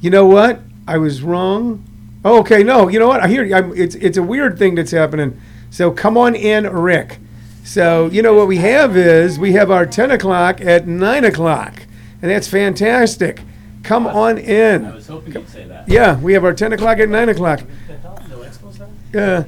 [0.00, 0.60] You know what?
[0.88, 1.84] I was wrong.
[2.24, 3.20] Oh, okay, no, you know what?
[3.20, 3.54] I hear you.
[3.54, 5.40] I'm, it's it's a weird thing that's happening.
[5.70, 7.18] So come on in, Rick.
[7.64, 11.82] So you know what we have is we have our ten o'clock at nine o'clock,
[12.22, 13.42] and that's fantastic.
[13.82, 14.86] Come on in.
[14.86, 15.88] I was hoping you'd say that.
[15.88, 17.60] Yeah, we have our ten o'clock at nine o'clock.
[17.60, 18.22] What uh, the hell?
[18.30, 18.78] No Expos
[19.12, 19.46] then?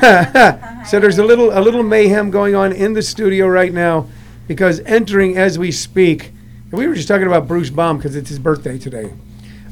[0.00, 0.84] Yeah.
[0.84, 4.06] so there's a little a little mayhem going on in the studio right now
[4.46, 6.32] because entering as we speak.
[6.70, 9.12] and We were just talking about Bruce Baum because it's his birthday today.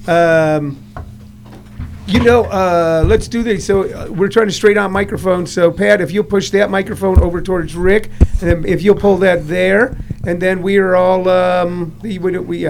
[0.07, 0.83] Um,
[2.07, 3.67] you know, uh, let's do this.
[3.67, 5.53] So uh, we're trying to straight out microphones.
[5.53, 9.17] So Pat, if you'll push that microphone over towards Rick, and then if you'll pull
[9.19, 12.69] that there, and then we are all um, we, we.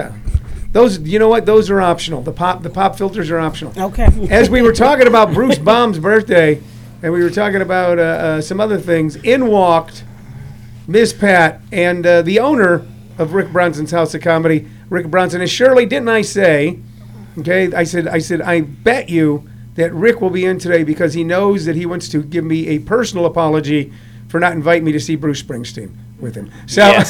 [0.71, 1.45] Those you know what?
[1.45, 2.21] Those are optional.
[2.21, 4.07] The pop the pop filters are optional Okay.
[4.29, 6.61] as we were talking about Bruce Baum's birthday,
[7.03, 10.03] and we were talking about uh, uh, some other things, in walked
[10.87, 12.85] Miss Pat and uh, the owner
[13.17, 15.41] of Rick Bronson's House of Comedy, Rick Bronson.
[15.41, 16.79] And Shirley, didn't I say?
[17.39, 21.13] Okay, I said, I said, I bet you that Rick will be in today because
[21.13, 23.93] he knows that he wants to give me a personal apology
[24.27, 26.51] for not inviting me to see Bruce Springsteen with him.
[26.65, 26.87] So.
[26.87, 26.97] U-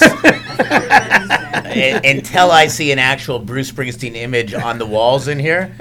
[2.04, 5.74] Until I see an actual Bruce Springsteen image on the walls in here,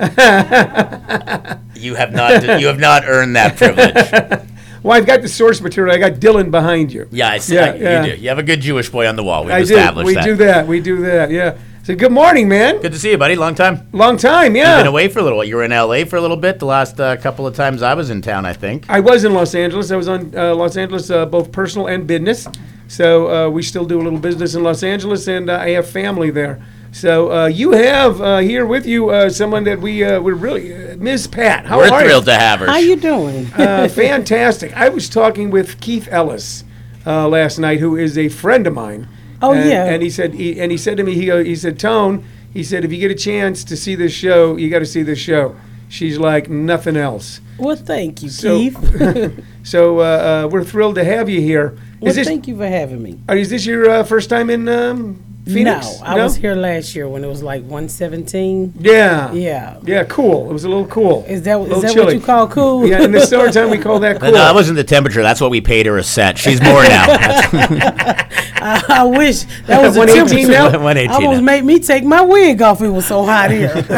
[1.75, 4.47] you have not you have not earned that privilege.
[4.83, 5.95] Well, I've got the source material.
[5.95, 7.09] I got Dylan behind you.
[7.11, 7.55] Yeah, I see.
[7.55, 8.07] Yeah, you yeah.
[8.07, 8.17] do.
[8.17, 9.45] You have a good Jewish boy on the wall.
[9.45, 10.05] We've I do.
[10.05, 10.25] We that.
[10.25, 10.67] do that.
[10.67, 11.31] We do that.
[11.31, 11.59] Yeah.
[11.87, 12.81] So good morning, man.
[12.81, 13.37] Good to see you, buddy.
[13.37, 13.87] Long time.
[13.93, 14.57] Long time.
[14.57, 14.63] yeah.
[14.63, 14.77] You've Yeah.
[14.79, 15.47] been away for a little while.
[15.47, 17.95] You were in LA for a little bit the last uh, couple of times I
[17.95, 18.87] was in town, I think.
[18.89, 19.93] I was in Los Angeles.
[19.93, 22.49] I was on uh, Los Angeles, uh, both personal and business.
[22.89, 25.89] So uh, we still do a little business in Los Angeles, and uh, I have
[25.89, 26.61] family there.
[26.91, 30.75] So uh, you have uh, here with you uh, someone that we uh, we're really
[30.75, 31.29] uh, Ms.
[31.29, 31.67] Pat.
[31.67, 32.33] How We're are thrilled you?
[32.33, 32.67] to have her.
[32.67, 33.47] How you doing?
[33.55, 34.77] Uh, fantastic.
[34.77, 36.65] I was talking with Keith Ellis
[37.07, 39.07] uh, last night, who is a friend of mine.
[39.43, 39.85] Oh, and, yeah.
[39.85, 42.85] And he said, he, and he said to me, he, he said, Tone, he said,
[42.85, 45.57] if you get a chance to see this show, you got to see this show.
[45.89, 47.41] She's like nothing else.
[47.59, 49.45] well, thank you, So, Keith.
[49.63, 51.79] so uh, uh, we're thrilled to have you here.
[52.01, 53.21] well, this, thank you for having me.
[53.29, 55.87] is this your uh, first time in um, Phoenix?
[56.01, 58.75] No, I was here last year when it was like 117.
[58.81, 59.33] Yeah.
[59.33, 59.79] Yeah.
[59.85, 60.51] Yeah, cool.
[60.51, 61.25] It was a little cool.
[61.29, 62.05] Is that A is little that chilly.
[62.07, 62.87] what you call cool?
[62.87, 64.33] Yeah, in the summertime we call that cool.
[64.33, 65.23] No, that wasn't the temperature.
[65.23, 66.37] That's what we paid her a set.
[66.37, 67.05] She's more now.
[68.59, 70.51] I, I wish that was 118 temperature.
[70.51, 70.65] now?
[70.85, 71.45] 118 Almost now.
[71.45, 72.81] made me take my wig off.
[72.83, 73.73] It was so hot here.
[73.77, 73.89] it's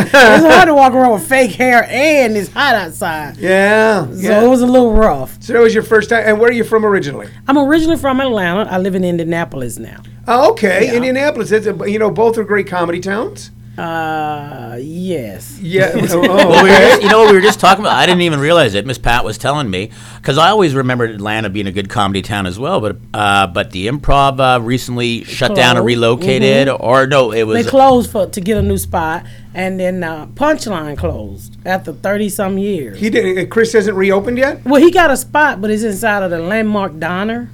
[0.44, 3.36] hard to walk around with fake hair and it's hot outside.
[3.38, 4.04] yeah.
[4.06, 4.42] So yeah.
[4.44, 5.42] it was a little rough.
[5.42, 6.24] So that was your first time.
[6.26, 7.28] And where are you from originally?
[7.46, 8.70] I'm originally from Atlanta.
[8.70, 10.02] I live in Indianapolis now.
[10.30, 10.86] Oh, okay.
[10.88, 10.94] Yeah.
[10.94, 11.37] Indianapolis.
[11.44, 13.50] That's a, you know, both are great comedy towns.
[13.76, 15.60] Uh, yes.
[15.60, 15.92] Yeah.
[16.10, 17.94] oh, Well, we just, you know what we were just talking about?
[17.94, 18.84] I didn't even realize it.
[18.84, 22.46] Miss Pat was telling me because I always remembered Atlanta being a good comedy town
[22.46, 22.80] as well.
[22.80, 25.86] But uh, but the Improv uh, recently shut down or Closed.
[25.86, 29.24] relocated, or no, it was They closed for to get a new spot,
[29.54, 32.98] and then uh, Punchline closed after thirty some years.
[32.98, 33.38] He did.
[33.38, 34.64] uh, Chris hasn't reopened yet.
[34.64, 37.48] well, he got a spot, but it's inside of the Landmark Diner.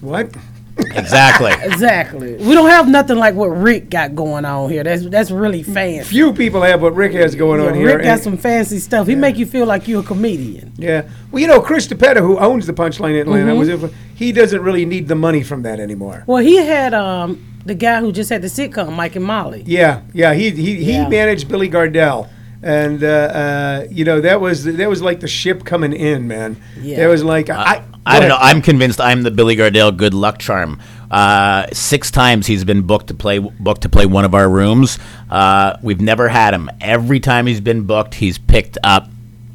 [0.00, 0.34] What?
[0.78, 1.52] Exactly.
[1.74, 2.34] Exactly.
[2.36, 4.82] We don't have nothing like what Rick got going on here.
[4.84, 6.08] That's that's really fancy.
[6.08, 7.86] Few people have what Rick has going Yeah, on here.
[7.96, 9.06] Rick got some fancy stuff.
[9.06, 10.72] He make you feel like you're a comedian.
[10.76, 11.02] Yeah.
[11.30, 13.82] Well, you know, Chris DiPetta, who owns the Punchline in Atlanta, Mm-hmm.
[13.82, 16.24] was he doesn't really need the money from that anymore.
[16.26, 19.62] Well, he had um the guy who just had the sitcom, Mike and Molly.
[19.66, 20.34] Yeah, yeah.
[20.34, 21.08] He he, he Yeah.
[21.08, 22.28] managed Billy Gardell,
[22.64, 26.56] and uh, uh, you know that was that was like the ship coming in, man.
[26.80, 26.96] Yeah.
[26.98, 27.84] That was like I.
[28.06, 28.36] I don't know.
[28.38, 30.78] I'm convinced I'm the Billy Gardell good luck charm.
[31.10, 34.98] Uh, six times he's been booked to play booked to play one of our rooms.
[35.30, 36.68] Uh, we've never had him.
[36.82, 39.08] Every time he's been booked, he's picked up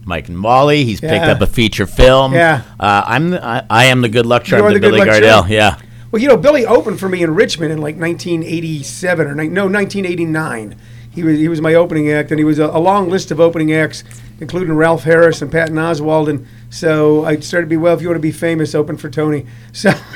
[0.05, 0.83] Mike and Molly.
[0.83, 2.33] He's picked up a feature film.
[2.33, 2.63] Yeah.
[2.79, 4.99] Uh, I'm the, I, I am the good luck charm are to the good Billy
[4.99, 5.41] luck Gardell.
[5.41, 5.51] charm.
[5.51, 5.79] Yeah.
[6.11, 9.65] Well, you know, Billy opened for me in Richmond in like 1987 or ni- no
[9.67, 10.75] 1989.
[11.11, 13.39] He was he was my opening act, and he was a, a long list of
[13.39, 14.03] opening acts,
[14.39, 16.29] including Ralph Harris and Patton Oswalt.
[16.29, 17.95] And so I started to be well.
[17.95, 19.45] If you want to be famous, open for Tony.
[19.73, 19.89] So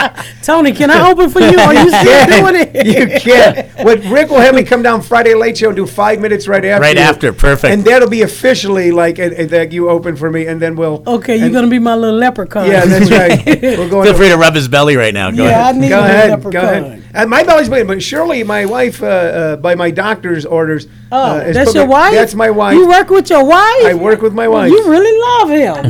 [0.42, 1.58] Tony, can I open for you?
[1.58, 2.86] Are you still doing it?
[2.86, 3.68] you can.
[3.84, 6.64] What Rick will have me come down Friday late show and do five minutes right
[6.64, 6.82] after.
[6.82, 7.02] Right you.
[7.02, 7.72] after, perfect.
[7.72, 11.02] And that'll be officially like uh, uh, that you open for me, and then we'll.
[11.06, 12.66] Okay, you're gonna be my little leprechaun.
[12.68, 13.60] Yeah, that's right.
[13.80, 15.30] We'll go Feel into- free to rub his belly right now.
[15.30, 15.76] Go Yeah, ahead.
[15.76, 16.52] I need Go a little ahead, leprechaun.
[16.52, 17.04] go ahead.
[17.12, 20.86] And my belly's bleeding, but surely my wife, uh, uh, by my doctor's orders.
[21.12, 22.12] Oh, uh, has that's your my- wife.
[22.14, 22.74] That's my wife.
[22.76, 23.84] You work with your wife.
[23.84, 24.70] I work with my Well, wife.
[24.70, 25.84] You really love him.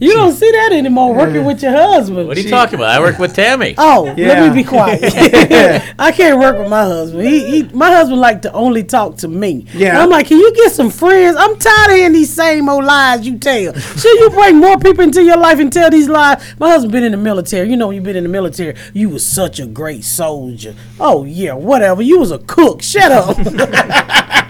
[0.00, 1.14] you don't see that anymore.
[1.14, 2.15] Working with your husband.
[2.16, 2.28] Husband.
[2.28, 2.90] What are you She- talking about?
[2.90, 3.74] I work with Tammy.
[3.78, 4.28] Oh, Yeah.
[4.28, 5.00] let me be quiet.
[5.98, 7.22] I can't work with my husband.
[7.26, 9.66] He, he my husband like to only talk to me.
[9.72, 9.90] Yeah.
[9.90, 11.36] And I'm like, can you get some friends?
[11.38, 13.72] I'm tired of hearing these same old lies you tell.
[13.74, 16.42] Should you bring more people into your life and tell these lies?
[16.58, 17.68] My husband been in the military.
[17.70, 20.74] You know, when you been in the military, you was such a great soldier.
[20.98, 22.02] Oh yeah, whatever.
[22.02, 22.82] You was a cook.
[22.82, 23.36] Shut up.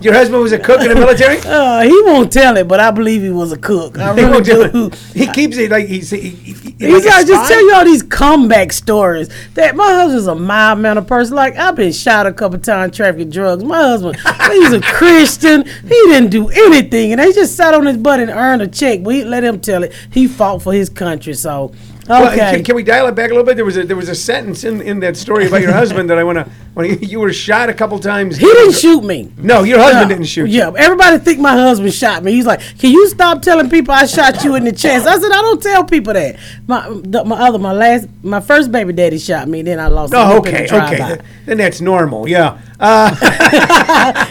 [0.00, 1.38] Your husband was a cook in the military.
[1.44, 3.98] uh, he won't tell it, but I believe he was a cook.
[3.98, 4.86] I He really won't do do.
[4.86, 4.94] it.
[5.14, 6.10] He keeps it like he's.
[6.10, 9.28] He, he, he, He's like gotta just tell you all these comeback stories.
[9.54, 11.34] That my husband's a mild mannered person.
[11.34, 13.64] Like I've been shot a couple times trafficking drugs.
[13.64, 14.16] My husband,
[14.52, 15.64] he's a Christian.
[15.66, 19.00] He didn't do anything, and they just sat on his butt and earned a check.
[19.02, 19.92] We let him tell it.
[20.12, 21.34] He fought for his country.
[21.34, 21.72] So
[22.08, 23.56] Well, okay, can, can we dial it back a little bit?
[23.56, 26.18] There was a there was a sentence in, in that story about your husband that
[26.18, 26.50] I want to.
[26.74, 28.36] When you, were shot a couple times.
[28.36, 29.32] he didn't shoot me.
[29.36, 30.48] No, your husband didn't shoot.
[30.48, 30.58] you.
[30.58, 32.30] Yeah, everybody think my husband shot me.
[32.32, 35.32] He's like, "Can you stop telling people I shot you in the chest?" I said,
[35.32, 36.36] "I don't tell people that."
[36.68, 39.62] My the, my other my last my first baby daddy shot me.
[39.62, 40.14] Then I lost.
[40.14, 40.94] Oh, in the okay, drive-by.
[40.94, 41.14] okay.
[41.16, 42.28] Then- Then that's normal.
[42.28, 42.58] Yeah.
[42.80, 43.12] Uh,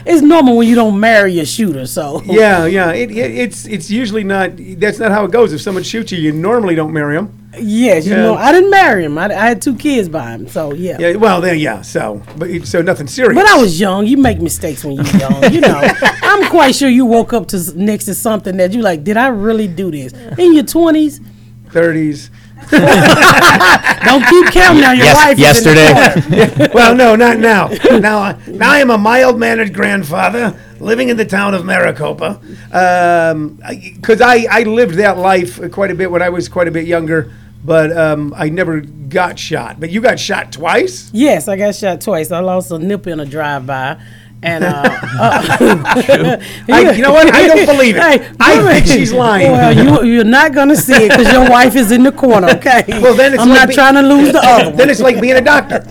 [0.05, 1.85] It's normal when you don't marry a shooter.
[1.85, 2.91] So yeah, yeah.
[2.93, 4.51] It, it, it's it's usually not.
[4.55, 5.51] That's not how it goes.
[5.51, 7.46] If someone shoots you, you normally don't marry them.
[7.59, 8.21] Yes, you Yeah.
[8.21, 9.17] know I didn't marry him.
[9.17, 10.47] I, I had two kids by him.
[10.47, 10.97] So yeah.
[10.99, 11.15] Yeah.
[11.15, 11.81] Well, then yeah.
[11.81, 13.35] So, but so nothing serious.
[13.35, 14.05] But I was young.
[14.07, 15.51] You make mistakes when you're young.
[15.53, 15.81] You know,
[16.23, 19.03] I'm quite sure you woke up to next to something that you like.
[19.03, 21.23] Did I really do this in your 20s?
[21.71, 22.31] thirties.
[22.71, 25.33] Don't keep counting on your Yes, wife.
[25.33, 26.69] is yesterday.
[26.73, 27.67] well, no, not now.
[27.99, 32.39] Now, I- now I am a mild-mannered grandfather living in the town of Maricopa.
[32.71, 33.59] Um,
[33.95, 36.87] because I, I lived that life quite a bit when I was quite a bit
[36.87, 37.31] younger,
[37.63, 39.79] but um, I never got shot.
[39.79, 41.09] But you got shot twice.
[41.13, 42.31] Yes, I got shot twice.
[42.31, 44.01] I lost a nipple in a drive-by.
[44.43, 44.67] And uh,
[45.19, 46.37] uh,
[46.69, 47.33] I- you know what?
[47.33, 48.01] I don't believe it.
[48.03, 49.51] Hey, I women- think she's lying.
[49.51, 49.73] Well,
[50.03, 52.47] you you're not gonna see it because your wife is in the corner.
[52.57, 52.83] Okay.
[52.87, 55.19] Well, then it's I'm like not be- trying to lose the other Then it's like
[55.21, 55.83] being a doctor.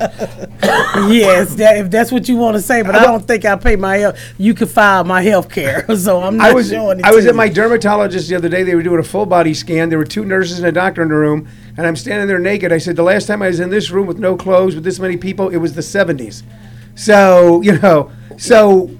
[1.08, 3.76] yes, that, if that's what you want to say, but I don't think I pay
[3.76, 4.18] my health.
[4.38, 7.24] You can file my health care, so I'm not I was showing it I was
[7.24, 8.62] to at my dermatologist the other day.
[8.62, 9.88] They were doing a full body scan.
[9.88, 12.72] There were two nurses and a doctor in the room, and I'm standing there naked.
[12.72, 14.98] I said, "The last time I was in this room with no clothes with this
[14.98, 16.42] many people, it was the '70s."
[16.94, 18.90] So you know, so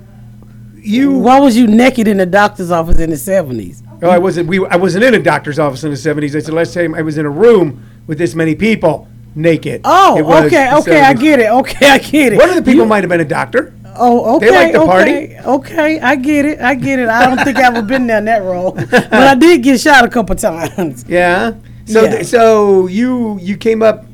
[0.81, 1.19] you.
[1.19, 3.83] Why was you naked in the doctor's office in the seventies?
[4.03, 4.49] Oh, I wasn't.
[4.49, 4.65] We.
[4.67, 6.35] I wasn't in a doctor's office in the '70s.
[6.37, 9.81] I said last time I was in a room with this many people naked.
[9.85, 11.50] Oh, okay, the okay, I get it.
[11.50, 12.37] Okay, I get it.
[12.38, 13.73] One of the people You- might have been a doctor.
[13.99, 14.47] Oh, okay.
[14.50, 15.11] They like to party.
[15.11, 16.61] okay, Okay, I get it.
[16.61, 17.09] I get it.
[17.09, 20.09] I don't think I've ever been down that road, but I did get shot a
[20.09, 21.05] couple times.
[21.09, 21.55] Yeah.
[21.87, 22.11] So Yeah.
[22.11, 24.05] th- so you you came up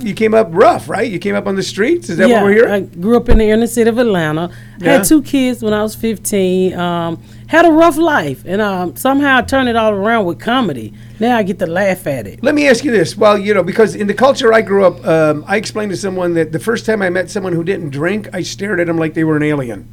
[0.00, 1.10] you came up rough, right?
[1.10, 2.08] You came up on the streets.
[2.08, 2.68] Is that what we're here?
[2.68, 4.50] I grew up in the inner city of Atlanta.
[4.78, 4.94] Yeah.
[4.94, 6.78] Had two kids when I was 15.
[6.78, 10.92] Um, had a rough life, and um, somehow I turned it all around with comedy.
[11.18, 12.42] Now I get to laugh at it.
[12.42, 13.16] Let me ask you this.
[13.16, 16.34] Well, you know, because in the culture I grew up, um, I explained to someone
[16.34, 19.14] that the first time I met someone who didn't drink, I stared at them like
[19.14, 19.88] they were an alien.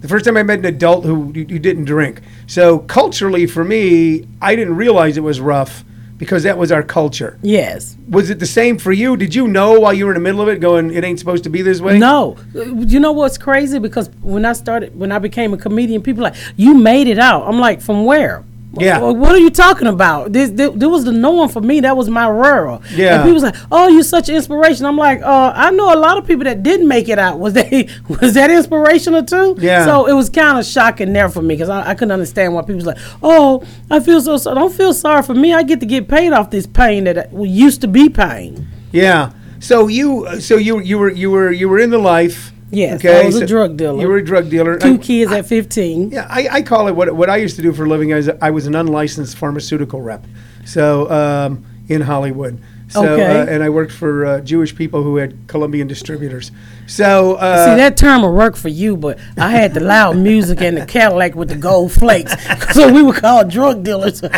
[0.00, 2.20] The first time I met an adult who, who didn't drink.
[2.46, 5.84] So culturally, for me, I didn't realize it was rough
[6.18, 7.38] because that was our culture.
[7.42, 7.96] Yes.
[8.08, 9.16] Was it the same for you?
[9.16, 11.44] Did you know while you were in the middle of it, going, "It ain't supposed
[11.44, 11.98] to be this way"?
[11.98, 13.78] No, uh, you know what's crazy?
[13.78, 17.46] Because when I started, when I became a comedian, people like you made it out.
[17.46, 18.44] I'm like, from where?
[18.80, 19.00] Yeah.
[19.00, 20.32] Well, what are you talking about?
[20.32, 21.80] This, this, this was the norm for me.
[21.80, 22.82] That was my world.
[22.92, 23.14] Yeah.
[23.14, 25.98] And people was like, "Oh, you're such an inspiration." I'm like, uh, I know a
[25.98, 27.38] lot of people that didn't make it out.
[27.44, 29.56] Was they was that inspirational too?
[29.58, 29.84] Yeah.
[29.84, 32.62] So it was kind of shocking there for me because I, I couldn't understand why
[32.62, 35.52] people was like, "Oh, I feel so sorry." Don't feel sorry for me.
[35.52, 38.66] I get to get paid off this pain that used to be pain.
[38.92, 39.32] Yeah.
[39.60, 42.52] So you, so you, you were, you were, you were in the life.
[42.74, 44.00] Yes, I was a drug dealer.
[44.00, 44.78] You were a drug dealer.
[44.78, 46.10] Two I- kids at 15.
[46.10, 48.12] Yeah, I, I call it what what I used to do for a living.
[48.12, 50.24] I was, I was an unlicensed pharmaceutical rep,
[50.64, 52.60] so um, in Hollywood.
[52.88, 53.40] So Okay.
[53.40, 56.52] uh, and I worked for uh, Jewish people who had Colombian distributors.
[56.86, 60.60] So uh, See, that term will work for you, but I had the loud music
[60.60, 62.34] and the Cadillac with the gold flakes.
[62.74, 64.20] So we were called drug dealers.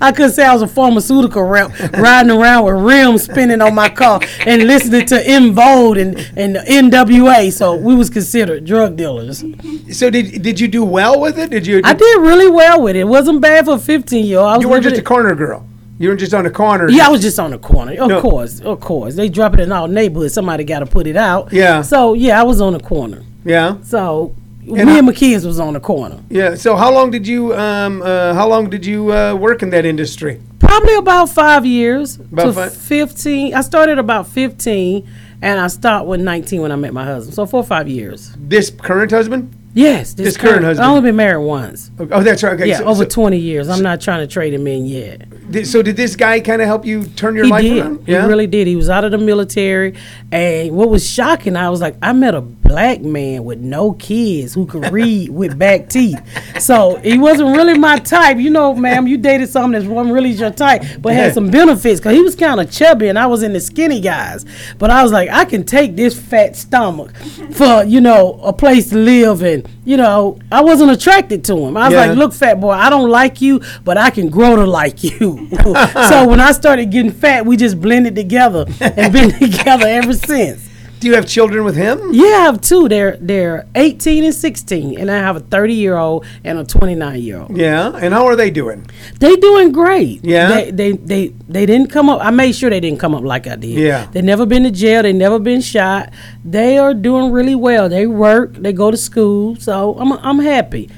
[0.00, 3.88] I could say I was a pharmaceutical rep riding around with rims spinning on my
[3.88, 7.52] car and listening to En Vogue and, and the NWA.
[7.52, 9.44] So we was considered drug dealers.
[9.92, 11.50] so did did you do well with it?
[11.50, 11.80] Did you?
[11.84, 13.00] I did really well with it.
[13.00, 14.62] It wasn't bad for a 15 year old.
[14.62, 15.66] You weren't just a corner girl.
[15.98, 16.88] You were just on the corner.
[16.90, 17.92] Yeah, I was just on the corner.
[17.92, 18.20] Of No.
[18.20, 19.14] course, of course.
[19.14, 20.34] They drop it in all neighborhoods.
[20.34, 21.52] Somebody got to put it out.
[21.52, 21.82] Yeah.
[21.82, 23.22] So yeah, I was on the corner.
[23.44, 23.76] Yeah.
[23.82, 24.34] So
[24.66, 26.18] And me I- and my kids was on the corner.
[26.30, 26.54] Yeah.
[26.54, 29.84] So how long did you um uh, how long did you uh, work in that
[29.84, 30.40] industry?
[30.58, 32.16] Probably about five years.
[32.16, 33.54] About to five- fifteen.
[33.54, 35.06] I started about fifteen,
[35.42, 37.34] and I stopped with nineteen when I met my husband.
[37.34, 38.32] So four or five years.
[38.38, 39.54] This current husband?
[39.76, 40.86] Yes, this, This current husband.
[40.86, 41.90] I only been married once.
[41.98, 42.52] Oh, that's right.
[42.54, 42.68] Okay.
[42.68, 43.68] Yeah, so- over so twenty years.
[43.68, 45.28] I'm not trying to trade him in yet.
[45.50, 47.78] did, so did this guy kind of help you turn your He life did.
[47.82, 48.06] around?
[48.06, 48.68] He really did.
[48.68, 49.94] He was out of the military,
[50.30, 52.40] and what was shocking, I was like, I met a
[52.74, 56.20] black man with no kids who could read with back teeth.
[56.60, 58.38] So he wasn't really my type.
[58.38, 61.22] You know, ma'am, you dated someone that wasn't really your type, but Yeah.
[61.26, 64.00] had some benefits because he was kind of chubby, and I was in the skinny
[64.00, 64.44] guys.
[64.80, 67.14] But I was like, I can take this fat stomach
[67.52, 71.76] for you know a place to live, and you know, I wasn't attracted to him.
[71.76, 72.06] I was Yeah.
[72.06, 75.48] like, look, fat boy, I don't like you, but I can grow to like you.
[76.10, 80.70] so when I started getting fat, we just blended together and been together ever since.
[81.00, 81.98] Do you have children with him?
[82.12, 82.88] Yeah, I have two.
[82.88, 87.20] They're they're 18 and 16, and I have a 30 year old and a 29
[87.20, 87.56] year old.
[87.56, 87.92] Yeah.
[87.94, 88.86] And how are they doing?
[89.20, 90.24] They doing great.
[90.24, 90.48] Yeah?
[90.48, 92.20] They, they they they didn't come up.
[92.24, 93.78] I made sure they didn't come up like I did.
[93.78, 94.06] Yeah.
[94.12, 95.02] They never been to jail.
[95.02, 96.10] They never been shot.
[96.44, 97.88] They are doing really well.
[97.88, 98.54] They work.
[98.54, 99.56] They go to school.
[99.56, 100.90] So I'm I'm happy.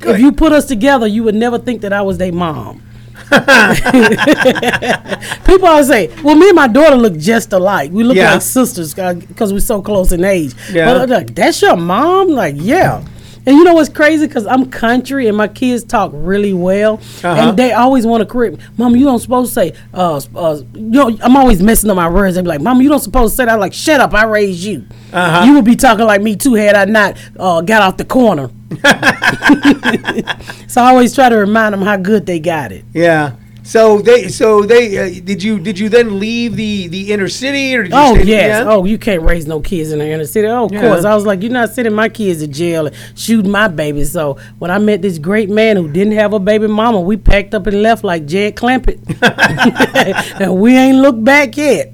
[0.00, 0.16] Good.
[0.16, 2.82] If you put us together, you would never think that I was their mom.
[5.46, 7.90] People always say, "Well, me and my daughter look just alike.
[7.92, 8.32] We look Yeah.
[8.34, 10.86] like sisters because we're so close in age." Yeah.
[10.92, 12.28] But like, that's your mom?
[12.28, 13.02] Like, yeah.
[13.46, 14.26] And you know what's crazy?
[14.26, 16.94] Because I'm country and my kids talk really well,
[17.24, 17.28] Uh-huh.
[17.28, 18.64] and they always want to correct me.
[18.76, 19.72] Mom, you don't supposed to say.
[19.94, 22.36] Uh, uh, you know, I'm always messing up my words.
[22.36, 23.54] They be like, Mom, you don't supposed to say that.
[23.54, 24.12] I'm like, shut up.
[24.14, 24.84] I raised you.
[25.12, 25.44] Uh-huh.
[25.46, 28.50] You would be talking like me too had I not uh, got off the corner.
[30.68, 32.84] so I always try to remind them how good they got it.
[32.92, 33.32] Yeah.
[33.70, 37.76] So they so they uh, did you did you then leave the the inner city
[37.76, 38.64] or did you Oh stay- yes.
[38.68, 40.48] Oh, you can't raise no kids in the inner city.
[40.48, 40.80] Oh, of Yeah.
[40.80, 41.04] course.
[41.04, 44.10] I was like, you're not sending my kids to jail and shooting my babies.
[44.10, 47.54] So when I met this great man who didn't have a baby mama, we packed
[47.54, 48.98] up and left like Jed Clampett,
[50.40, 51.92] and we ain't looked back yet.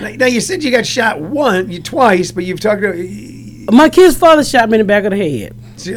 [0.00, 2.96] Now, now you said you got shot one, you twice, but you've talked about
[3.72, 5.54] My kid's father shot me in the back of the head.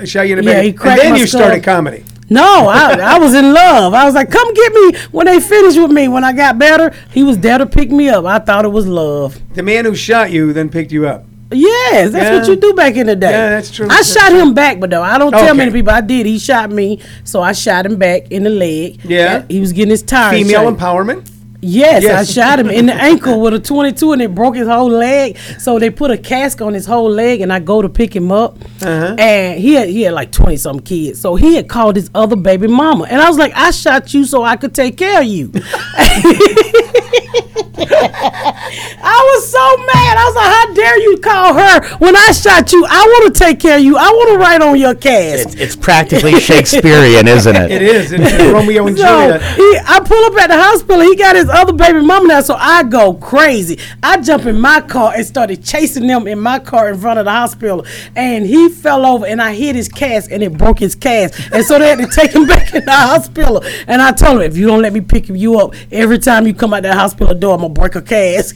[0.08, 2.04] shot you in the Yeah, back, he and cracked then my you started comedy.
[2.30, 3.94] No, I, I was in love.
[3.94, 6.08] I was like, come get me when they finished with me.
[6.08, 8.26] When I got better, he was there to pick me up.
[8.26, 9.40] I thought it was love.
[9.54, 11.26] The man who shot you then picked you up.
[11.52, 13.30] Yes, that's what you do back in the day.
[13.30, 13.86] Yeah, that's true.
[13.86, 15.54] I That's shot him back, but though I don't tell Okay.
[15.54, 16.26] many people I did.
[16.26, 19.00] He shot me, so I shot him back in the leg.
[19.06, 19.46] Yeah.
[19.48, 20.42] he was getting his tires.
[20.42, 20.80] Female changed.
[20.82, 21.30] empowerment.
[21.62, 22.30] Yes, Yes.
[22.30, 25.38] I shot him in the ankle with a 22 and it broke his whole leg.
[25.60, 28.32] So they put a cask on his whole leg and I go to pick him
[28.32, 28.58] up.
[28.82, 29.16] Uh-huh.
[29.18, 31.20] And he had, he had like 20 some kids.
[31.22, 33.06] So he had called his other baby mama.
[33.06, 35.52] And I was like, I shot you so I could take care of you.
[37.88, 40.18] I was so mad.
[40.18, 42.86] I was like, how dare you call her when I shot you?
[42.88, 43.98] I want to take care of you.
[43.98, 45.48] I want to write on your cast.
[45.48, 47.72] It's, it's practically Shakespearean, isn't it?
[47.72, 48.12] It is.
[48.12, 49.42] It's Romeo and So Juliet.
[49.56, 51.02] he, I pull up at the hospital.
[51.02, 53.80] He got his other baby mama now, so I go crazy.
[54.02, 57.26] I jump in my car and started chasing them in my car in front of
[57.26, 57.86] the hospital.
[58.16, 61.40] And he fell over, and I hit his cast, and it broke his cast.
[61.52, 63.64] And so they had to take him back in the hospital.
[63.88, 66.54] And I told him, if you don't let me pick you up, every time you
[66.54, 68.56] come out that hospital door, I'm gonna break a cast.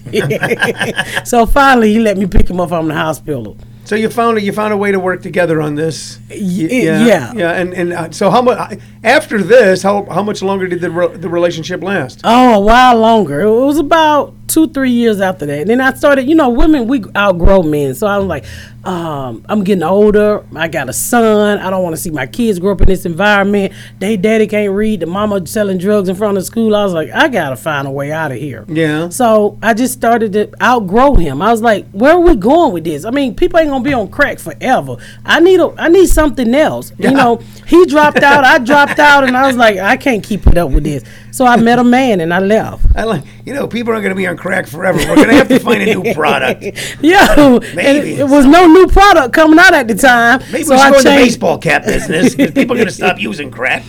[1.28, 3.58] so finally, he let me pick him up from the hospital.
[3.86, 6.20] So you found a, you found a way to work together on this.
[6.30, 7.34] Y- yeah.
[7.34, 7.52] yeah.
[7.54, 9.82] And and uh, so how much after this?
[9.82, 12.22] How how much longer did the re- the relationship last?
[12.24, 13.42] Oh, a while longer.
[13.42, 15.62] It was about two, three years after that.
[15.62, 17.94] And then I started, you know, women, we outgrow men.
[17.94, 18.46] So I was like,
[18.84, 20.46] um, I'm getting older.
[20.56, 21.60] I got a son.
[21.60, 23.74] I don't want to see my kids grow up in this environment.
[24.00, 25.02] They daddy can't read.
[25.02, 26.76] The mama selling drugs in front of school.
[26.76, 28.66] I was like, I got to find a way out of here.
[28.68, 29.10] Yeah.
[29.10, 31.42] So I just started to outgrow him.
[31.42, 33.06] I was like, where are we going with this?
[33.06, 34.98] I mean, people ain't gonna be on crack forever.
[35.26, 36.92] I need a I need something else.
[36.98, 37.12] Yeah.
[37.12, 40.48] You know, he dropped out, I dropped out, and I was like, I can't keep
[40.48, 41.04] it up with this.
[41.32, 42.86] So I met a man and I left.
[42.96, 44.98] I like you know people aren't going to be on crack forever.
[44.98, 46.64] We're going to have to find a new product.
[47.02, 48.14] Yeah, Maybe.
[48.14, 50.42] it, it was no new product coming out at the time.
[50.52, 52.88] Maybe so we should I go in the baseball cap business because people are going
[52.88, 53.84] to stop using crack.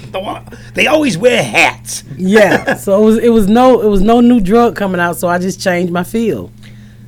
[0.75, 2.05] They always wear hats.
[2.17, 5.17] Yeah, so it was it was no it was no new drug coming out.
[5.17, 6.53] So I just changed my field.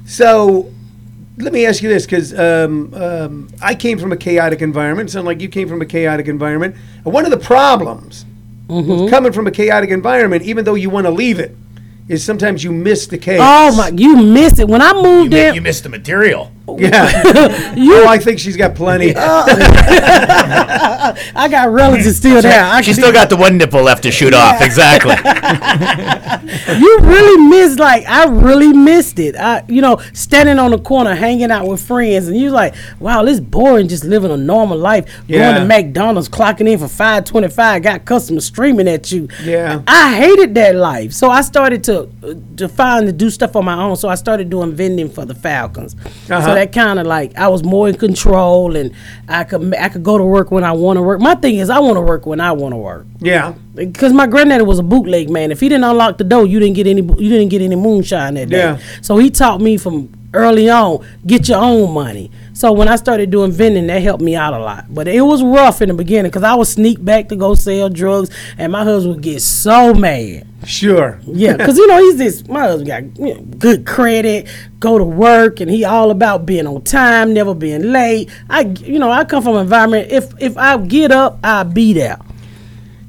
[0.07, 0.73] So
[1.39, 5.11] let me ask you this because um, um, I came from a chaotic environment.
[5.11, 6.77] Sound like you came from a chaotic environment.
[7.05, 8.25] And one of the problems
[8.73, 9.09] Mm-hmm.
[9.09, 11.55] coming from a chaotic environment, even though you want to leave it,
[12.09, 13.43] is sometimes you miss the chaos.
[13.45, 15.55] Oh my, you miss it when I moved in.
[15.55, 16.51] You missed the material.
[16.79, 17.23] Yeah.
[17.77, 19.13] oh, I think she's got plenty.
[19.17, 20.39] I
[21.51, 22.65] got relatives still there.
[22.65, 24.61] I She can- still got the one nipple left to shoot off.
[24.63, 25.15] Exactly.
[26.79, 29.37] you really missed like I really missed it.
[29.37, 33.23] I you know standing on the corner hanging out with friends and you're like wow
[33.25, 35.53] this boring just living a normal life Yeah.
[35.53, 39.29] going to McDonald's clocking in for five twenty five got customers streaming at you.
[39.43, 39.83] Yeah.
[39.87, 43.65] I hated that life so I started to uh, to find to do stuff on
[43.65, 43.97] my own.
[43.97, 45.95] So I started doing vending for the Falcons.
[46.31, 46.43] Uh-huh.
[46.45, 48.93] So So that kind of like I was more in control, and
[49.29, 51.21] I could I could go to work when I want to work.
[51.21, 53.07] My thing is I want to work when I want to work.
[53.21, 53.55] Yeah.
[53.75, 55.51] Because my granddaddy was a bootleg man.
[55.51, 57.03] If he didn't unlock the door, you didn't get any.
[57.03, 58.59] You didn't get any moonshine that day.
[58.59, 58.79] Yeah.
[59.01, 62.31] So he taught me from early on get your own money.
[62.55, 64.93] So when I started doing vending, that helped me out a lot.
[64.93, 67.89] But it was rough in the beginning because I would sneak back to go sell
[67.89, 70.47] drugs, and my husband would get so mad.
[70.65, 71.19] Sure.
[71.25, 72.47] Yeah, because you know he's this.
[72.47, 74.49] My husband got you know, good credit,
[74.79, 78.31] go to work, and he all about being on time, never being late.
[78.49, 80.13] I, you know, I come from an environment.
[80.13, 82.19] If if I get up, I be there.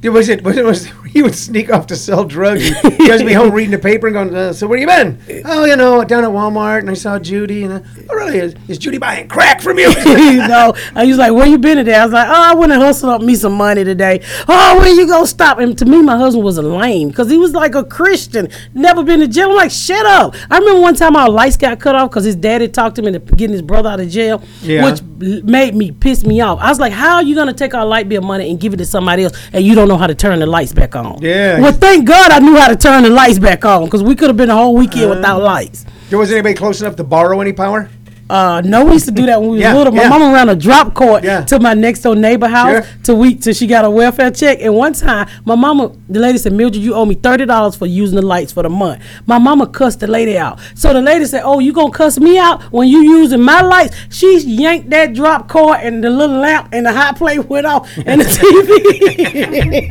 [0.03, 2.67] It was it was it was he would sneak off to sell drugs.
[2.67, 5.63] He to be home reading the paper and going, uh, "So where you been?" Oh,
[5.63, 7.63] you know, down at Walmart, and I saw Judy.
[7.63, 7.79] And uh,
[8.09, 8.39] oh, really?
[8.39, 9.89] Is, is Judy buying crack from you?
[10.05, 12.73] you know, I was like, "Where you been today?" I was like, "Oh, I went
[12.73, 15.23] and hustled up me some money today." Oh, where you go?
[15.23, 15.59] Stop.
[15.59, 19.03] And to me, my husband was a lame because he was like a Christian, never
[19.03, 19.51] been to jail.
[19.51, 22.35] I'm like, "Shut up!" I remember one time our lights got cut off because his
[22.35, 24.83] daddy talked him into getting his brother out of jail, Yeah.
[24.83, 25.01] which
[25.43, 26.59] made me piss me off.
[26.59, 28.77] I was like, "How are you gonna take our light bill money and give it
[28.77, 31.59] to somebody else, and you don't know how to turn the lights back on?" Yeah.
[31.59, 34.29] Well, thank God I knew how to turn the lights back on because we could
[34.29, 35.85] have been a whole weekend uh, without lights.
[36.09, 37.89] there was anybody close enough to borrow any power?
[38.29, 39.93] Uh, no, we used to do that when we was Yeah, little.
[39.93, 40.09] My yeah.
[40.09, 41.41] mama ran a drop cord Yeah.
[41.45, 42.85] to my next door neighbor house Sure.
[43.03, 44.59] to week till she got a welfare check.
[44.61, 47.85] And one time, my mama, the lady said, Mildred, you owe me thirty dollars for
[47.85, 49.01] using the lights for the month.
[49.25, 50.59] My mama cussed the lady out.
[50.73, 53.95] So the lady said, Oh, you gonna cuss me out when you using my lights?
[54.09, 57.89] She yanked that drop cord and the little lamp and the hot plate went off
[58.05, 59.83] and the TV.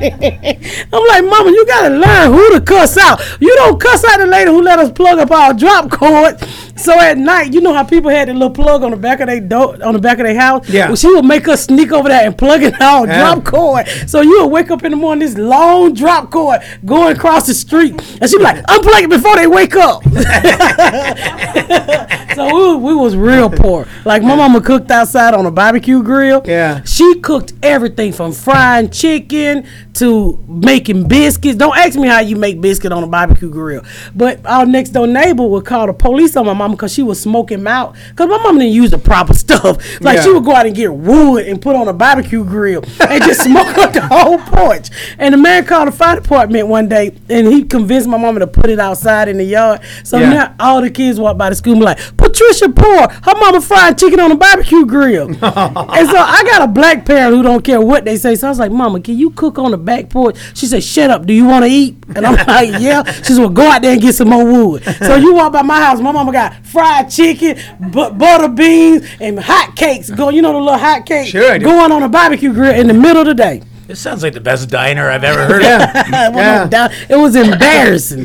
[0.93, 3.21] I'm like, Mama, you gotta learn who to cuss out.
[3.41, 6.41] You don't cuss out the lady who let us plug up our drop cord.
[6.77, 9.27] So at night, you know how people had the little plug on the back of
[9.29, 10.69] their door, on the back of their house.
[10.69, 10.89] Yeah.
[10.89, 13.19] Well, she would make us sneak over there and plug it out Yeah.
[13.35, 13.87] drop cord.
[14.07, 17.55] So you would wake up in the morning, this long drop cord going across the
[17.55, 20.03] street, and she'd be like, "Unplug it before they wake up."
[22.35, 23.87] so we, we was real poor.
[24.05, 26.43] Like my mama cooked outside on a barbecue grill.
[26.45, 26.83] Yeah.
[26.85, 31.57] She cooked everything from frying chicken to making biscuits.
[31.57, 33.83] Don't ask me how you make biscuit on a barbecue grill.
[34.15, 37.21] But our next door neighbor would call the police on my mama because she was
[37.21, 37.95] smoking out.
[38.13, 39.79] Because my mama didn't use the proper stuff.
[40.01, 43.23] Like she would go out and get wood and put on a barbecue grill and
[43.25, 44.91] just smoke up the whole porch.
[45.19, 48.47] And the man called the fire department one day and he convinced my mama to
[48.47, 49.81] put it outside in the yard.
[50.05, 50.31] So Yeah.
[50.31, 53.61] now all the kids walk by the school and be like, Patricia Poor, her mama
[53.61, 55.29] fried chicken on a barbecue grill.
[55.29, 58.35] and so I got a black parent who don't care what they say.
[58.37, 60.37] So I was like, Mama, can you cook on the back porch?
[60.55, 61.97] She said, Shut up, do you want to eat?
[62.17, 63.03] And I'm like, Yeah.
[63.05, 64.83] She said, Well, go out there and get some more wood.
[64.83, 67.59] So you walk by my house, my mama got fried chicken,
[67.91, 70.11] bu- butter beans, and hot cakes.
[70.11, 72.95] Go, you know the little hot cakes Sure going on a barbecue grill in the
[72.95, 73.63] middle of the day.
[73.87, 75.69] This sounds like the best diner I've ever heard of.
[75.69, 76.29] Yeah.
[76.29, 76.67] It was Yeah.
[76.69, 78.25] down- It was embarrassing.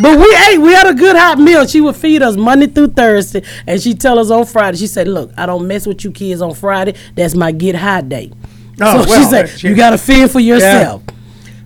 [0.00, 0.58] but we ate.
[0.58, 1.66] We had a good hot meal.
[1.66, 4.78] She would feed us Monday through Thursday, and she tell us on Friday.
[4.78, 6.94] She said, "Look, I don't mess with you kids on Friday.
[7.14, 8.32] That's my get high day."
[8.80, 11.02] Oh, so well, she said, that's- "You got to fend for yourself."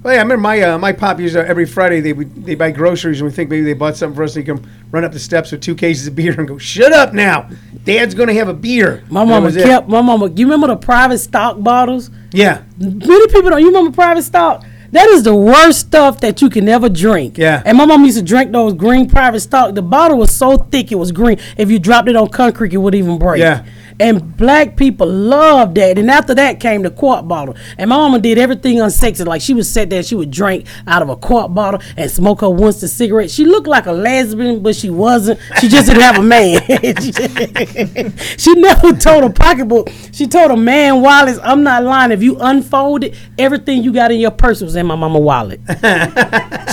[0.06, 2.54] Well, yeah, I remember my uh, my pop used to, every Friday they would they
[2.54, 4.36] buy groceries and we think maybe they bought something for us.
[4.36, 6.92] And they come run up the steps with two cases of beer and go, "Shut
[6.92, 7.50] up now,
[7.82, 9.64] Dad's going to have a beer." My That mama was it.
[9.64, 9.88] kept.
[9.88, 10.30] My mama.
[10.30, 12.10] You remember the private stock bottles?
[12.30, 13.60] Yeah, Many people don't.
[13.60, 14.64] You remember private stock?
[14.92, 17.36] That is the worst stuff that you can ever drink.
[17.36, 17.60] Yeah.
[17.66, 19.74] And my mom used to drink those green private stock.
[19.74, 21.40] The bottle was so thick it was green.
[21.56, 23.40] If you dropped it on concrete, it would even break.
[23.40, 23.64] Yeah.
[23.98, 25.98] And black people loved that.
[25.98, 27.56] And after that came the quart bottle.
[27.78, 29.26] And my mama did everything unsexy.
[29.26, 32.42] Like she would sit there, she would drink out of a quart bottle and smoke
[32.42, 33.30] her Winston cigarette.
[33.30, 35.40] She looked like a lesbian, but she wasn't.
[35.60, 36.60] She just didn't have a man.
[38.38, 39.90] she never told a pocketbook.
[40.12, 42.12] She told a man Wallace, I'm not lying.
[42.12, 45.60] If you unfold it, everything you got in your purse was in my mama wallet.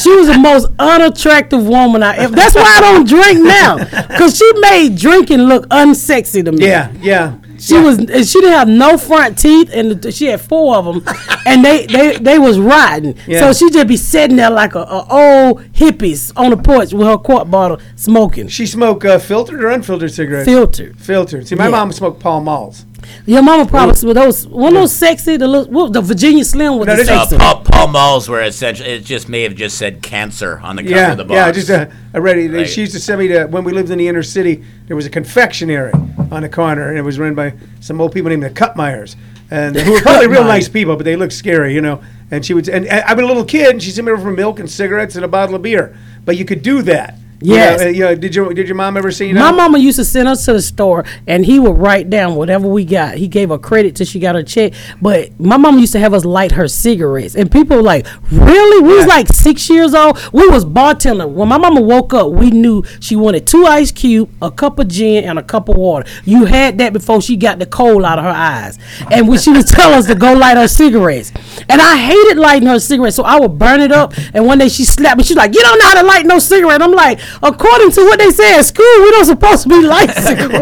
[0.02, 2.36] she was the most unattractive woman I ever.
[2.36, 3.78] That's why I don't drink now.
[4.18, 6.66] Cause she made drinking look unsexy to me.
[6.66, 7.13] yeah, yeah.
[7.60, 10.86] She was and she didn't have no front teeth, and the- she had four of
[10.86, 11.04] them,
[11.46, 13.16] and they they they was rotten.
[13.28, 13.40] Yeah.
[13.40, 17.08] So she just be sitting there like a, a old hippies on the porch with
[17.08, 20.46] her quart bottle smoking, She smoked uh, filtered or unfiltered cigarettes?
[20.50, 20.98] filtered.
[21.00, 21.48] filtered.
[21.48, 21.72] See, my Yeah.
[21.72, 22.86] mom smoked Pall Malls.
[23.26, 26.78] Your mama probably smelled those one of those sexy the little, what, the Virginia Slim
[26.78, 27.38] was No, the this is- Uh, sexy.
[27.38, 30.96] Pall, Pall Malls were essentially, it just may have just said cancer on the cover
[30.96, 31.36] Yeah, of the box.
[31.36, 31.52] yeah.
[31.52, 32.52] Just uh, I read it.
[32.52, 34.64] Like- she used to send me to when we lived in the inner city.
[34.88, 35.92] There was a confectionery
[36.32, 39.16] on the corner, and it was run by some old people named the Cutmeyers,
[39.52, 42.02] and who were probably real nice people, but they looked scary, you know.
[42.32, 44.22] And she would, and, and I've been a little kid, and she sent me over
[44.24, 45.96] for milk and cigarettes and a bottle of beer.
[46.26, 47.16] But you could do that.
[47.44, 47.82] Yes.
[47.82, 49.36] Uh, you know, did your did your mom ever see you?
[49.36, 52.68] My mama used to send us to the store, and he would write down whatever
[52.68, 53.16] we got.
[53.16, 54.74] He gave her credit till she got her check.
[55.02, 58.82] But my mama used to have us light her cigarettes, and people were like, "Really?"
[58.82, 60.18] We was like six years old.
[60.32, 61.28] We was bartender.
[61.28, 64.88] When my mama woke up, we knew she wanted two ice cube, a cup of
[64.88, 66.10] gin, and a cup of water.
[66.24, 68.80] You had that before she got the coal out of her eyes,
[69.12, 71.32] and when she would tell us to go light her cigarettes,
[71.70, 74.14] and I hated lighting her cigarettes, so I would burn it up.
[74.34, 75.24] And one day she slapped me.
[75.24, 78.20] She's like, "You don't know how to light no cigarette." I'm like, according to what
[78.20, 80.54] they say at school, we don't supposed to be lighting cigarettes.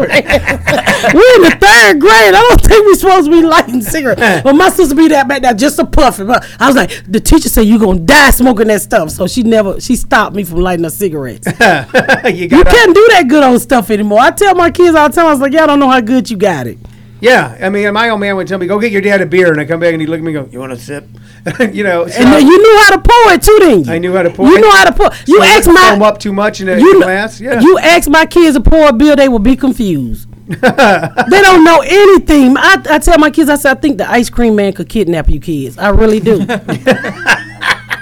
[1.14, 2.34] We're in the third grade.
[2.34, 4.22] I don't think we're supposed to be lighting cigarettes.
[4.42, 6.26] But my sister be that back there just a puffing.
[6.26, 9.10] But I was like, the teacher said you gonna die smoking that stuff.
[9.10, 11.46] So she never she stopped me from lighting her cigarettes.
[11.46, 14.20] you you can't do that good old stuff anymore.
[14.20, 16.30] I tell my kids all the time, I was like, y'all don't know how good
[16.30, 16.78] you got it.
[17.22, 19.52] Yeah, I mean, my old man would tell me, "Go get your dad a beer,"
[19.52, 21.06] and I come back and he'd look at me and go, "You want a sip?"
[21.72, 22.04] you know.
[22.08, 23.92] So And then you knew how to pour it too, didn't you?
[23.92, 24.60] I knew how to pour You it.
[24.60, 25.08] know how to pour.
[25.26, 27.40] You so I ask my up too much in a you glass.
[27.40, 27.60] Yeah.
[27.60, 30.28] You ask my kids to pour a beer, they will be confused.
[30.48, 32.56] they don't know anything.
[32.58, 35.28] I, I tell my kids, I said, I think the ice cream man could kidnap
[35.30, 35.78] you kids.
[35.78, 36.38] I really do.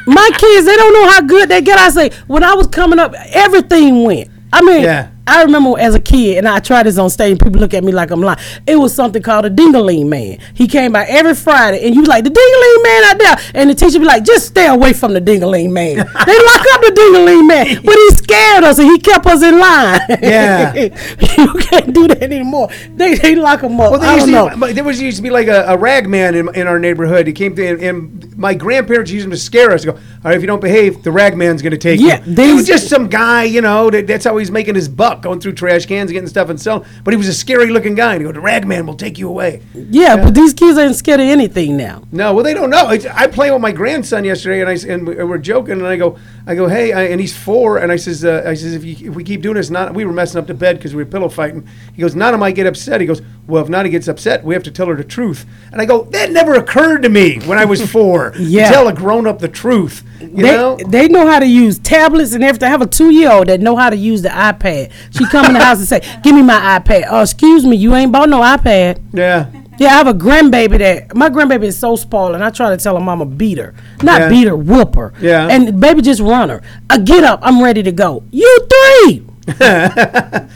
[0.06, 1.78] my kids, they don't know how good they get.
[1.78, 4.30] I say, when I was coming up, everything went.
[4.52, 5.10] I mean, Yeah.
[5.30, 7.84] I remember as a kid, and I tried this on stage, and people look at
[7.84, 8.38] me like I'm lying.
[8.66, 10.38] It was something called a dingaling man.
[10.54, 13.74] He came by every Friday, and you like the dingaling man out there, and the
[13.74, 15.96] teacher be like, just stay away from the dingaling man.
[15.96, 19.58] they lock up the dingaling man, but he scared us, and he kept us in
[19.58, 20.00] line.
[20.20, 20.74] Yeah.
[21.38, 22.68] you can't do that anymore.
[22.96, 23.92] They they lock him up.
[23.92, 24.66] Well, there I don't know.
[24.66, 27.26] be, there was used to be like a, a rag man in, in our neighborhood.
[27.26, 29.84] He came to, and, and my grandparents used him to scare us.
[29.84, 32.34] Go, all right, if you don't behave, the rag man's going to take Yeah, you.
[32.34, 33.90] Yeah, He was just some guy, you know.
[33.90, 36.60] That, that's how he's making his buck, going through trash cans and getting stuff and
[36.60, 36.84] selling.
[37.04, 38.14] But he was a scary looking guy.
[38.14, 39.62] And he go, the rag man will take you away.
[39.74, 42.02] yeah, but these kids ain't scared of anything now.
[42.12, 42.90] No, well, they don't know.
[42.90, 46.18] It's, I play with my grandson yesterday, and I, and we're joking, and I go,
[46.50, 49.10] I go, hey, I, and he's four, and I says, uh, I says, if, you,
[49.10, 51.08] if we keep doing this, not we were messing up the bed because we were
[51.08, 51.68] pillow fighting.
[51.94, 53.00] He goes, Nana might get upset.
[53.00, 55.46] He goes, well, if Nana gets upset, we have to tell her the truth.
[55.70, 58.34] And I go, that never occurred to me when I was four.
[58.40, 58.66] Yeah.
[58.68, 60.02] to tell a grown up the truth.
[60.20, 60.76] You they, know?
[60.88, 62.66] they know how to use tablets and everything.
[62.66, 64.90] I have a two year old that know how to use the iPad.
[65.16, 67.94] She come in the house and say, "Give me my iPad." Oh, excuse me, you
[67.94, 69.00] ain't bought no iPad.
[69.12, 69.50] yeah.
[69.80, 72.76] Yeah, I have a grandbaby that my grandbaby is so spoiled, and I try to
[72.76, 74.28] tell her mama beat her, not Yeah.
[74.28, 75.12] beat her, whoop her.
[75.20, 75.48] Yeah.
[75.50, 76.60] and baby just run her.
[76.90, 78.22] Uh, get up, I'm ready to go.
[78.30, 79.24] You three.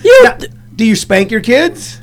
[0.04, 0.24] you.
[0.24, 0.38] Now,
[0.76, 2.00] do you spank your kids?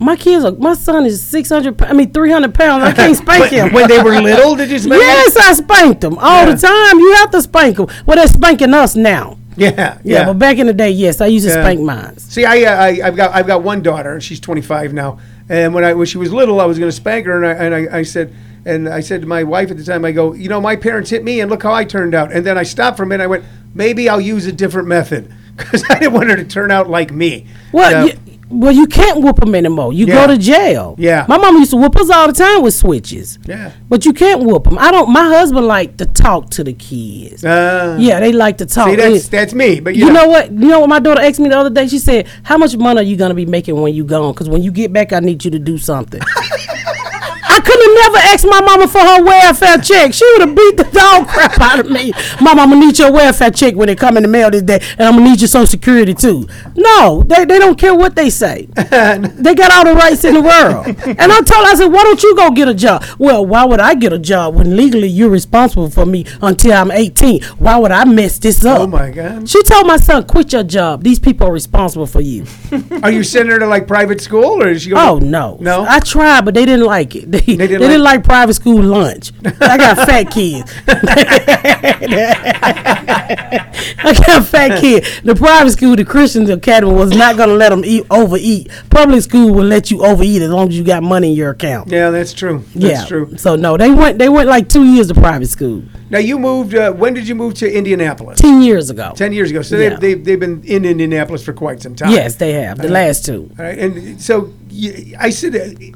[0.00, 0.52] my kids are.
[0.52, 1.80] My son is six hundred.
[1.82, 2.84] I mean, three hundred pounds.
[2.84, 3.72] I can't spank him.
[3.72, 5.00] when they were little, did you spank?
[5.02, 6.54] Yes, I spanked them all Yeah.
[6.54, 6.98] the time.
[7.00, 7.88] You have to spank them.
[8.06, 9.38] Well, they're spanking us now.
[9.58, 9.98] Yeah.
[10.04, 11.62] Yeah, but back in the day, yes, I used to Yeah.
[11.62, 12.22] spank mines.
[12.22, 15.18] See, I, uh, I I've got I've got one daughter, and she's 25 now.
[15.48, 17.64] And when I when she was little, I was going to spank her, and I
[17.64, 18.32] and I, I said.
[18.64, 21.08] And I said to my wife at the time, I go, you know, my parents
[21.08, 22.32] hit me, and look how I turned out.
[22.32, 23.24] And then I stopped for a minute.
[23.24, 26.70] I went, maybe I'll use a different method because I didn't want her to turn
[26.70, 27.46] out like me.
[27.72, 28.12] Well, you,
[28.50, 29.92] well, you can't whoop them anymore.
[29.92, 30.26] You Yeah.
[30.26, 30.94] go to jail.
[30.98, 31.26] Yeah.
[31.28, 33.38] My mama used to whoop us all the time with switches.
[33.46, 33.72] Yeah.
[33.88, 34.78] But you can't whoop them.
[34.78, 35.10] I don't.
[35.10, 37.44] My husband like to talk to the kids.
[37.44, 38.88] Uh, yeah, they like to talk.
[38.90, 39.80] See, that's that's me.
[39.80, 40.50] But you, you know what?
[40.50, 41.88] You know what my daughter asked me the other day?
[41.88, 44.32] She said, "How much money are you gonna be making when you gone?
[44.32, 46.20] Because when you get back, I need you to do something."
[47.58, 50.14] I could have never asked my mama for her welfare check.
[50.14, 52.12] She would have beat the dog crap out of me.
[52.40, 54.78] Mama, I'm gonna need your welfare check when they come in the mail this day,
[54.96, 56.46] and I'm gonna need your social security too.
[56.76, 58.66] No, they, they don't care what they say.
[58.76, 60.86] they got all the rights in the world.
[60.86, 63.04] And I told her, I said, why don't you go get a job?
[63.18, 66.92] Well, why would I get a job when legally you're responsible for me until I'm
[66.92, 67.42] 18?
[67.58, 68.80] Why would I mess this oh up?
[68.82, 69.48] Oh my God!
[69.48, 71.02] She told my son, "Quit your job.
[71.02, 72.44] These people are responsible for you."
[73.02, 74.92] Are you sending her to like private school, or is she?
[74.92, 75.84] Oh no, No?
[75.88, 77.32] I tried, but they didn't like it.
[77.32, 79.32] They, they didn't didn't, like- like, private school lunch.
[79.60, 80.72] I got fat kids.
[84.00, 85.20] I got fat kids.
[85.22, 88.70] The private school, the Christian Academy, was not going to let them eat overeat.
[88.90, 91.90] Public school will let you overeat as long as you got money in your account.
[91.90, 92.64] Yeah, that's true.
[92.74, 93.36] That's yeah, true.
[93.36, 94.18] So no, they went.
[94.18, 95.82] They went like two years to private school.
[96.10, 96.74] Now you moved.
[96.74, 98.40] Uh, when did you move to Indianapolis?
[98.40, 99.12] Ten years ago.
[99.14, 99.62] Ten years ago.
[99.62, 99.90] So Yeah.
[99.90, 102.10] they've, they've they've been in Indianapolis for quite some time.
[102.10, 103.50] Yes, they have the last two.
[103.58, 104.52] All right, and so
[105.18, 105.54] I said,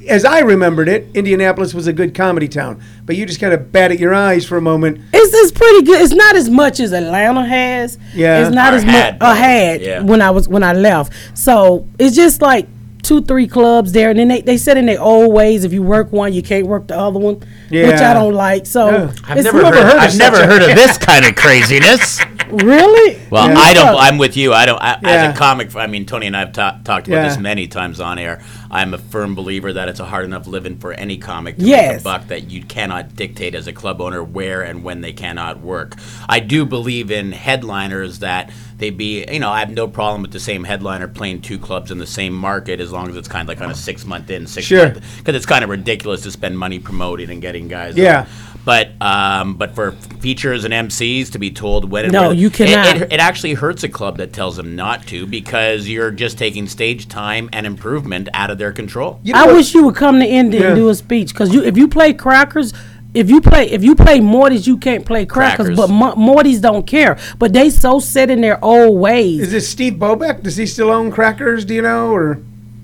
[0.08, 3.70] as I remembered it, Indianapolis was a good comedy town, but you just kind of
[3.72, 5.00] batted your eyes for a moment.
[5.12, 6.00] It's, it's pretty good.
[6.02, 7.98] It's not as much as Atlanta has.
[8.14, 8.44] Yeah.
[8.46, 9.16] It's not Or as much.
[9.20, 10.02] I had yeah.
[10.02, 11.12] when I was when I left.
[11.38, 12.66] So it's just like
[13.02, 15.82] two, three clubs there, and then they, they said in their old ways, if you
[15.82, 17.34] work one, you can't work the other one,
[17.68, 18.64] which I don't like.
[18.64, 19.12] So Yeah.
[19.24, 22.20] I've never heard, heard of I've never heard of this kind of craziness.
[22.52, 23.18] Really?
[23.30, 23.58] Well, Yeah.
[23.58, 23.96] I don't.
[23.96, 24.52] I'm with you.
[24.52, 24.80] I don't.
[24.80, 25.08] I, Yeah.
[25.08, 27.28] As a comic, I mean, Tony and I have ta- talked about Yeah.
[27.28, 28.42] this many times on air.
[28.70, 31.70] I'm a firm believer that it's a hard enough living for any comic to make
[31.70, 32.00] Yes.
[32.00, 35.60] a buck that you cannot dictate as a club owner where and when they cannot
[35.60, 35.96] work.
[36.28, 39.24] I do believe in headliners that they be.
[39.30, 42.06] You know, I have no problem with the same headliner playing two clubs in the
[42.06, 44.66] same market as long as it's kind of like on a six month in, six
[44.66, 44.86] Sure.
[44.86, 47.96] month because it's kind of ridiculous to spend money promoting and getting guys.
[47.96, 48.24] Yeah.
[48.62, 48.64] On.
[48.64, 52.46] But um, but for features and MCs to be told when and No, where- you
[52.48, 52.96] it- cannot.
[52.96, 56.66] It, it actually hurts a club that tells them not to because you're just taking
[56.68, 59.20] stage time and improvement out of their control.
[59.22, 60.68] You know I what- wish you would come to Indy Yeah.
[60.68, 62.72] and do a speech because you, if you play crackers,
[63.14, 65.66] if you play if you play Morty's, you can't play crackers.
[65.66, 65.76] Crackers.
[65.76, 67.18] But Mo- Morty's don't care.
[67.38, 69.40] But they so set in their old ways.
[69.40, 70.42] Is this Steve Bobeck?
[70.42, 71.64] Does he still own Crackers?
[71.64, 72.12] Do you know?
[72.12, 72.40] Or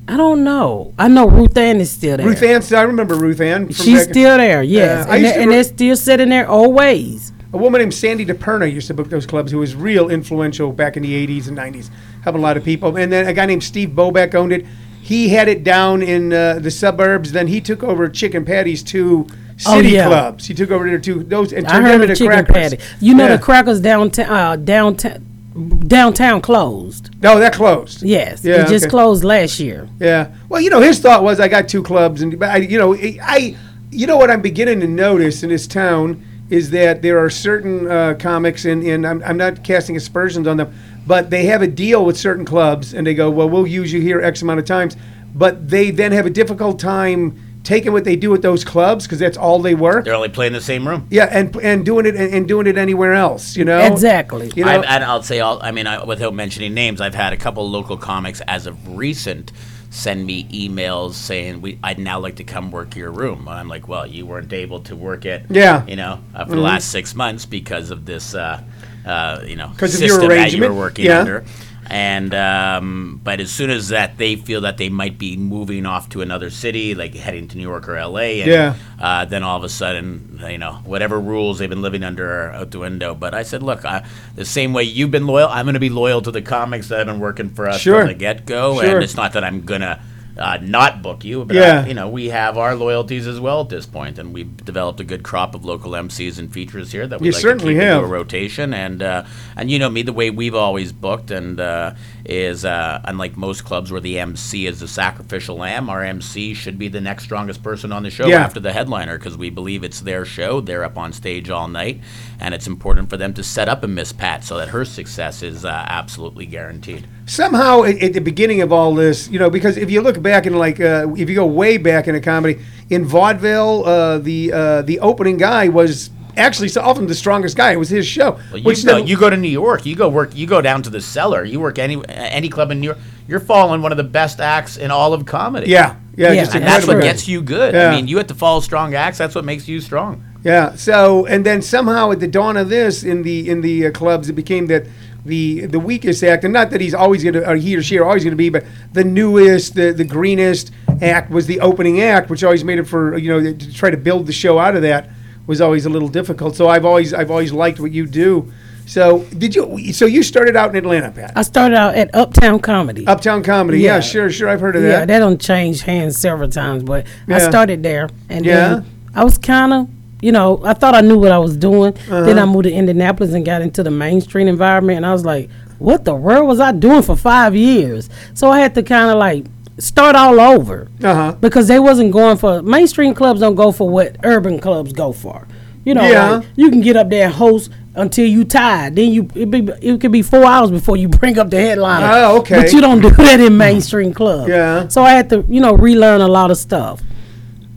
[0.08, 0.94] I don't know.
[0.98, 2.26] I know Ruth Ann is still there.
[2.26, 2.62] Ruth Ann?
[2.76, 3.66] I remember Ruth Ann.
[3.66, 4.62] from She's back- still there.
[4.62, 7.32] Yes, I and, they, and re- they're still sitting there always.
[7.52, 10.96] A woman named Sandy DePerna used to book those clubs, who was real influential back
[10.96, 11.90] in the 80s and 90s,
[12.22, 12.96] helping a lot of people.
[12.96, 14.66] And then a guy named Steve Bobeck owned it.
[15.02, 17.32] He had it down in uh, the suburbs.
[17.32, 19.26] Then he took over Chicken Patty's two
[19.66, 20.06] Oh, city yeah.
[20.06, 20.46] clubs.
[20.46, 22.54] He took over their two those and turned them into chicken crackers.
[22.76, 22.78] patty.
[23.00, 23.36] You know Yeah.
[23.36, 25.26] the crackers downtown, uh, downtown,
[25.58, 27.10] downtown closed.
[27.22, 28.02] No, that closed.
[28.02, 29.88] Yes, Yeah, it just closed last year.
[29.98, 30.32] Yeah.
[30.48, 32.94] Well, you know, his thought was, I got two clubs, and but I, you know,
[32.94, 33.56] I,
[33.90, 37.90] you know, what I'm beginning to notice in this town is that there are certain
[37.90, 40.72] uh, comics, and, and I'm, I'm not casting aspersions on them,
[41.06, 44.00] but they have a deal with certain clubs, and they go, well, we'll use you
[44.00, 44.96] here X amount of times,
[45.34, 47.38] but they then have a difficult time
[47.68, 50.07] taking what they do at those clubs because that's all they work.
[50.07, 51.07] They're only playing the same room.
[51.11, 53.78] Yeah, and and doing it and, and doing it anywhere else, you know.
[53.78, 54.50] Exactly.
[54.57, 57.33] You know, I've, and I'll say, all, I mean, I, without mentioning names, I've had
[57.35, 59.52] a couple local comics as of recent
[59.90, 63.40] send me emails saying we I'd now like to come work your room.
[63.48, 65.81] And I'm like, well, you weren't able to work it, Yeah.
[65.81, 65.88] Mm-hmm.
[65.90, 68.62] you know, uh, for the last six months because of this, uh,
[69.07, 70.72] uh, you know, 'Cause of your system that you arrangement?
[70.74, 71.20] were working Yeah.
[71.20, 71.44] under.
[71.90, 76.09] And um, but as soon as that they feel that they might be moving off
[76.11, 78.74] to another city, like heading to New York or L.A., and Yeah.
[79.01, 82.53] uh, then all of a sudden, you know, whatever rules they've been living under are
[82.53, 83.14] out the window.
[83.14, 85.88] But I said, look, I, the same way you've been loyal, I'm going to be
[85.88, 88.01] loyal to the comics that have been working for us Sure.
[88.01, 88.81] from the get go.
[88.81, 88.96] Sure.
[88.96, 89.98] And it's not that I'm going to.
[90.38, 91.83] Uh, not book you, but Yeah.
[91.85, 95.01] I, you know we have our loyalties as well at this point, and we've developed
[95.01, 97.81] a good crop of local MCs and features here that we You like certainly to
[97.81, 97.96] keep have.
[98.03, 98.72] into a rotation.
[98.72, 99.24] And uh,
[99.57, 103.64] and you know me, the way we've always booked, and uh, is uh, unlike most
[103.64, 107.62] clubs where the MC is the sacrificial lamb, our MC should be the next strongest
[107.62, 108.44] person on the show Yeah.
[108.44, 110.61] after the headliner because we believe it's their show.
[110.61, 112.01] They're up on stage all night,
[112.38, 115.42] and it's important for them to set up a Miss Pat so that her success
[115.42, 117.07] is uh, absolutely guaranteed.
[117.28, 120.46] Somehow at, at the beginning of all this, you know, because if you look back
[120.46, 122.58] in like uh, if you go way back in a comedy
[122.90, 127.72] in vaudeville, uh, the uh, the opening guy was actually so often the strongest guy.
[127.72, 128.32] It was his show.
[128.50, 130.60] Well, you, which go, then- you go to New York, you go work, you go
[130.60, 132.98] down to the cellar, you work any any club in New York.
[133.28, 135.70] You're following one of the best acts in all of comedy.
[135.70, 137.74] yeah, yeah, Yeah, just and that's what gets you good.
[137.74, 137.90] Yeah.
[137.90, 139.18] I mean, you have to follow strong acts.
[139.18, 140.24] That's what makes you strong.
[140.44, 140.76] Yeah.
[140.76, 144.30] So and then somehow at the dawn of this in the in the uh, clubs,
[144.30, 144.86] it became that
[145.28, 147.98] the the weakest act, and not that he's always going to, or he or she
[147.98, 152.00] are always going to be, but the newest, the the greenest act was the opening
[152.00, 154.74] act, which always made it for you know to try to build the show out
[154.74, 155.08] of that
[155.46, 156.56] was always a little difficult.
[156.56, 158.52] So I've always I've always liked what you do.
[158.86, 159.92] So did you?
[159.92, 161.32] So you started out in Atlanta, Pat?
[161.36, 163.06] I started out at Uptown Comedy.
[163.06, 163.80] Uptown Comedy.
[163.80, 164.00] Yeah, Yeah.
[164.00, 164.48] sure, sure.
[164.48, 164.88] I've heard of that.
[164.88, 165.18] yeah, that.
[165.18, 168.54] don't change hands several times, but I started there, and Yeah.
[168.68, 169.88] then I was kind of,
[170.20, 171.94] you know, I thought I knew what I was doing.
[171.94, 172.22] Uh-huh.
[172.22, 175.48] Then I moved to Indianapolis and got into the mainstream environment, and I was like,
[175.78, 178.11] what the world was I doing for five years?
[178.35, 179.44] So I had to kind of like
[179.78, 181.33] start all over Uh huh.
[181.40, 185.46] because they wasn't going for mainstream clubs don't go for what urban clubs go for.
[185.85, 186.31] You know, Yeah.
[186.38, 188.96] like, you can get up there and host until you tired.
[188.96, 192.09] Then you it, be, it could be four hours before you bring up the headliner.
[192.11, 192.57] Oh, okay.
[192.62, 194.48] But you don't do that in mainstream clubs.
[194.50, 194.88] Yeah.
[194.88, 197.00] So I had to, you know, relearn a lot of stuff.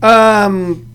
[0.02, 0.88] Um.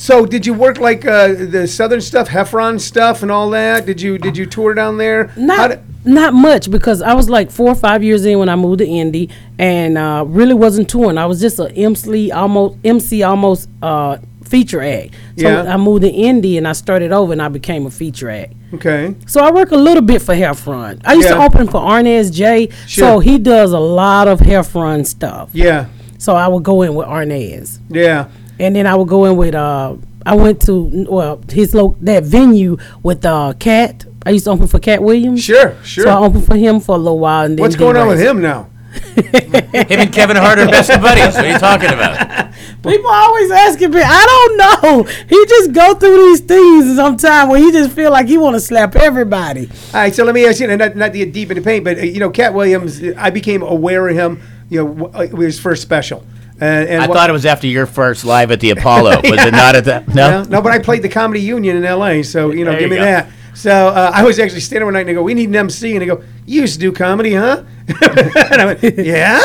[0.00, 3.84] So did you work like uh, the southern stuff, Heffron stuff, and all that?
[3.84, 5.30] Did you did you tour down there?
[5.36, 8.54] Not did- not much because I was like four or five years in when I
[8.56, 11.18] moved to Indy and uh, really wasn't touring.
[11.18, 15.14] I was just a MC almost MC almost uh, feature act.
[15.36, 15.74] So Yeah.
[15.74, 18.54] I moved to Indy and I started over and I became a feature act.
[18.74, 19.16] okay.
[19.26, 21.02] So I work a little bit for Heffron.
[21.04, 22.68] I used to open for Arnez J.
[22.86, 23.04] Sure.
[23.04, 25.50] So he does a lot of Heffron stuff.
[25.52, 25.86] Yeah.
[26.18, 27.80] So I would go in with Arnaz.
[27.90, 28.28] Yeah.
[28.58, 32.24] And then I would go in with uh I went to well his lo- that
[32.24, 34.04] venue with uh Katt.
[34.26, 35.42] I used to open for Katt Williams.
[35.42, 35.76] Sure.
[35.84, 36.04] Sure.
[36.04, 38.20] So I opened for him for a little while and then What's going on with
[38.20, 38.68] him now?
[39.16, 41.34] Him and Kevin Hart are best of buddies.
[41.34, 42.52] What are you talking about?
[42.82, 44.00] People always asking me.
[44.02, 45.02] I don't know.
[45.28, 48.60] He just go through these things sometimes where he just feel like he want to
[48.60, 49.66] slap everybody.
[49.68, 51.84] All right, so let me ask you, and not, not to get deep into paint,
[51.84, 54.40] but uh, you know, Katt Williams, I became aware of him,
[54.70, 56.24] you know, w- uh, with his first special.
[56.60, 59.20] And, and I what- thought it was after your first live at the Apollo.
[59.24, 60.08] Was it not at that?
[60.08, 60.28] No.
[60.28, 62.90] Yeah, no, but I played the Comedy Union in L.A., so you know, There give
[62.90, 63.04] you me go.
[63.04, 63.30] that.
[63.54, 65.94] So uh, I was actually standing one night and I go, "We need an MC,"
[65.94, 69.38] and I go, "You used to do comedy, huh?" and I went, "Yeah."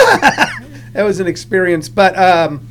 [0.93, 2.67] that was an experience, but um,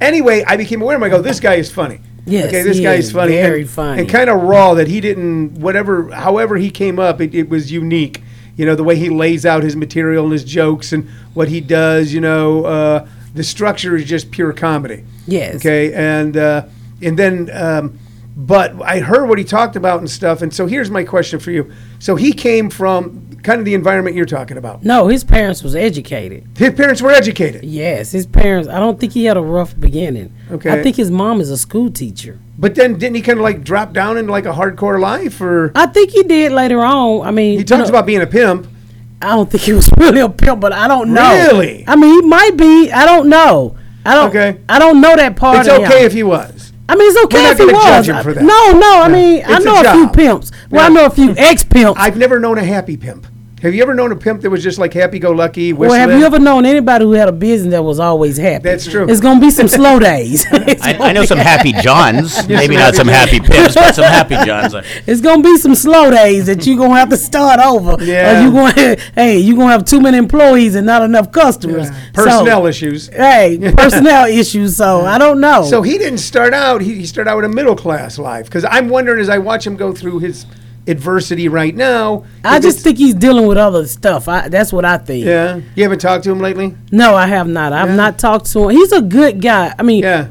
[0.00, 1.04] anyway, I became aware of him.
[1.04, 3.62] I go, "This guy is funny." Yes, okay, this he guy is is funny, very
[3.62, 4.00] and, funny.
[4.02, 4.74] and kind of raw.
[4.74, 8.22] That he didn't, whatever, however he came up, it, it was unique.
[8.56, 11.60] You know, the way he lays out his material and his jokes and what he
[11.60, 12.12] does.
[12.14, 15.04] You know, uh, the structure is just pure comedy.
[15.26, 15.56] Yes.
[15.56, 16.66] Okay, and uh,
[17.00, 17.98] and then, um,
[18.36, 21.52] but I heard what he talked about and stuff, and so here's my question for
[21.52, 21.72] you.
[22.00, 24.84] So he came from kind of the environment you're talking about.
[24.84, 26.44] No, his parents was educated.
[26.58, 28.68] His parents were educated, Yes, his parents.
[28.68, 30.34] I don't think he had a rough beginning.
[30.50, 30.72] Okay.
[30.72, 32.40] I think his mom is a school teacher.
[32.58, 35.70] but then didn't he kind of like drop down into like a hardcore life, or
[35.76, 37.24] I think he did later on.
[37.26, 38.66] I mean, he you talks know, about being a pimp?
[39.20, 41.48] I don't think he was really a pimp, but I don't know.
[41.52, 41.84] Really?
[41.86, 42.90] I mean, he might be.
[42.92, 43.76] I don't know.
[44.04, 44.28] I don't.
[44.30, 44.60] Okay.
[44.68, 45.58] I don't know that part.
[45.60, 46.06] It's of okay him.
[46.06, 46.72] if he was.
[46.88, 47.84] I mean, it's okay We're if he was.
[47.84, 48.42] judge him for that.
[48.42, 49.02] No, no.
[49.02, 50.50] I mean, I It's a know a, few pimps.
[50.70, 52.00] Well, I know a few ex pimps.
[52.00, 53.26] I've never known a happy pimp.
[53.62, 55.72] Have you ever known a pimp that was just like happy-go-lucky?
[55.72, 58.62] Well, have you ever known anybody who had a business that was always happy?
[58.62, 59.08] That's true.
[59.08, 60.46] It's gonna be some slow days.
[60.52, 62.46] I, I know some happy Johns.
[62.48, 64.74] Maybe some not some happy happy pimps, but some happy Johns.
[65.06, 68.02] It's gonna be some slow days that you're gonna have to start over.
[68.04, 68.40] Yeah.
[68.40, 71.88] Or you gonna hey, you gonna have too many employees and not enough customers.
[72.14, 73.08] personnel So, issues?
[73.08, 74.76] hey, personnel issues.
[74.76, 75.64] So I don't know.
[75.64, 76.80] So he didn't start out.
[76.80, 78.46] He, he started out with a middle class life.
[78.46, 80.46] Because I'm wondering as I watch him go through his
[80.88, 82.24] adversity right now.
[82.44, 84.26] I just think he's dealing with other stuff.
[84.28, 85.26] I, that's what I think.
[85.26, 85.60] Yeah.
[85.74, 86.74] You haven't talked to him lately.
[86.90, 87.72] No, I have not.
[87.72, 87.96] I've Yeah.
[87.96, 88.70] not talked to him.
[88.70, 89.74] He's a good guy.
[89.78, 90.28] I mean, Yeah.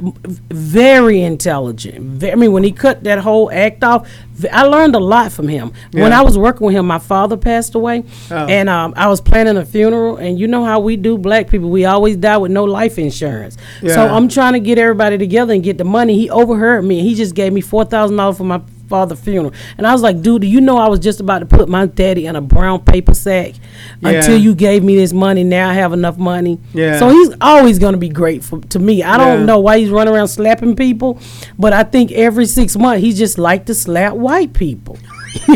[0.50, 2.24] very intelligent.
[2.24, 4.08] I mean, when he cut that whole act off,
[4.52, 5.72] I learned a lot from him.
[5.92, 8.36] When I was working with him, my father passed away, Oh.
[8.46, 10.18] and um, I was planning a funeral.
[10.18, 13.58] And you know how we do, black people, we always die with no life insurance.
[13.82, 13.96] Yeah.
[13.96, 16.16] So I'm trying to get everybody together and get the money.
[16.16, 19.54] He overheard me, and he just gave me four thousand dollars for my father funeral.
[19.78, 21.86] And I was like, dude, do you know I was just about to put my
[21.86, 23.54] daddy in a brown paper sack
[24.02, 24.10] Yeah.
[24.10, 25.44] until you gave me this money.
[25.44, 26.60] Now I have enough money.
[26.74, 27.00] Yeah.
[27.00, 29.04] So he's always going to be grateful to me.
[29.04, 31.20] I don't know why he's running around slapping people,
[31.58, 34.98] but I think every six months he just like to slap white people.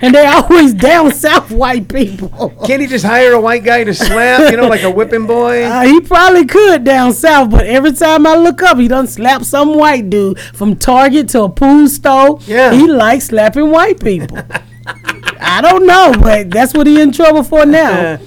[0.00, 2.50] and they always down south white people.
[2.66, 4.50] Can't he just hire a white guy to slap?
[4.50, 5.60] You know, like a whipping boy.
[5.70, 9.44] Uh, he probably could down south, but every time I look up, he done slap
[9.44, 12.40] some white dude from Target to a pool store.
[12.46, 12.72] Yeah.
[12.72, 14.38] He likes slapping white people.
[15.40, 18.18] I don't know, but that's what he in trouble for now.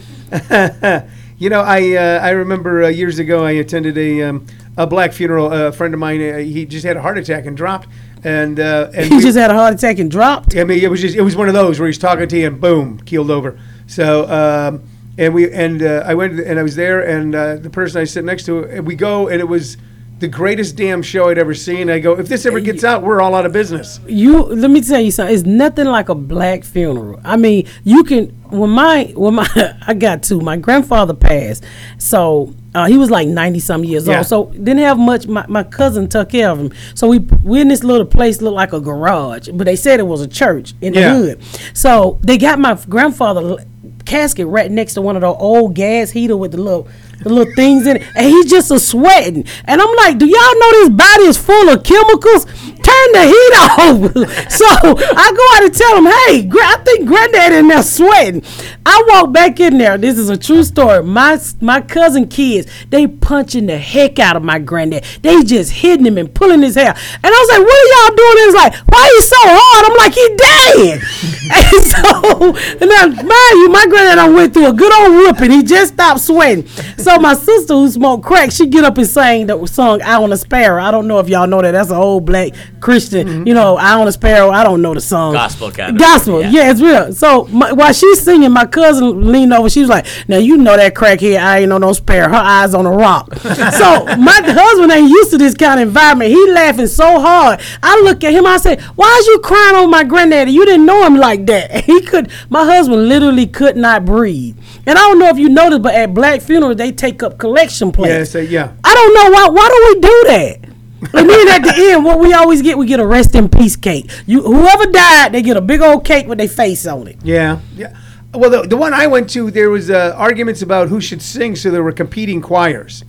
[1.43, 4.45] You know, I uh, I remember uh, years ago I attended a um,
[4.77, 5.51] a black funeral.
[5.51, 7.89] a friend of mine, uh, he just had a heart attack and dropped.
[8.23, 10.55] And uh, and He we- just had a heart attack and dropped.
[10.55, 12.47] I mean, it was just it was one of those where he's talking to you
[12.47, 13.59] and boom, keeled over.
[13.87, 14.83] So um,
[15.17, 18.05] and we and uh, I went and I was there and uh, the person I
[18.05, 19.77] sit next to, and we go and it was
[20.19, 21.89] the greatest damn show I'd ever seen.
[21.89, 23.99] I go, if this ever gets out, we're all out of business.
[24.07, 25.35] You let me tell you something.
[25.35, 27.19] It's nothing like a black funeral.
[27.25, 29.47] I mean, you can when my when my
[29.85, 30.39] I got two.
[30.39, 31.65] My grandfather passed,
[31.97, 34.17] so uh, he was like ninety some years Yeah.
[34.19, 34.27] old.
[34.27, 35.27] So didn't have much.
[35.27, 36.71] My, my cousin took care of him.
[36.95, 40.07] So we we in this little place looked like a garage, but they said it
[40.07, 41.13] was a church in Yeah.
[41.13, 41.43] the hood.
[41.73, 43.57] So they got my grandfather
[44.05, 46.87] casket right next to one of the old gas heater with the little
[47.23, 49.45] the little things in it, and he's just a sweating.
[49.65, 52.45] And I'm like, do y'all know this body is full of chemicals?
[52.45, 54.51] Turn the heat off.
[54.51, 58.43] so I go out and tell him, hey, I think granddad in there sweating.
[58.85, 59.97] I walk back in there.
[59.97, 61.01] This is a true story.
[61.03, 65.05] My my cousin kids, they punching the heck out of my granddad.
[65.21, 66.93] They just hitting him and pulling his hair.
[66.93, 68.35] And I was like, what are y'all doing?
[68.43, 69.85] It's like, why are you so hard?
[69.87, 70.99] I'm like, he dead.
[71.73, 75.51] and so, and now, mind you, my granddad I went through a good old whooping.
[75.51, 76.67] He just stopped sweating.
[76.97, 80.31] So my sister who smoked crack, she get up and sang the song "Eye on
[80.33, 81.71] a Sparrow." I don't know if y'all know that.
[81.71, 83.27] That's an old black Christian.
[83.27, 83.47] Mm-hmm.
[83.47, 85.33] You know, "Eye on a Sparrow." I don't know the song.
[85.33, 85.99] Gospel kind of.
[85.99, 86.49] Gospel, Yeah.
[86.49, 87.13] yeah, it's real.
[87.13, 89.69] So my, while she's singing, my cousin leaned over.
[89.69, 91.39] She was like, "Now you know that crackhead.
[91.39, 92.27] I ain't on no spare.
[92.29, 96.31] Her eyes on a rock." so my husband ain't used to this kind of environment.
[96.31, 97.61] He laughing so hard.
[97.81, 98.45] I look at him.
[98.45, 100.51] I say, "Why is you crying on my granddaddy?
[100.51, 102.31] You didn't know him like that." He could.
[102.49, 104.57] My husband literally could not breathe.
[104.85, 107.91] And I don't know if you noticed, but at black funerals they take up collection
[107.91, 108.13] plates.
[108.13, 108.73] Yeah, so yeah.
[108.83, 109.49] I don't know why.
[109.49, 110.73] Why do we do that?
[111.13, 113.75] And then at the end, what we always get, we get a rest in peace
[113.75, 114.09] cake.
[114.25, 117.17] You whoever died, they get a big old cake with their face on it.
[117.23, 117.95] Yeah, yeah.
[118.33, 121.55] Well, the, the one I went to, there was uh, arguments about who should sing,
[121.55, 123.03] so there were competing choirs.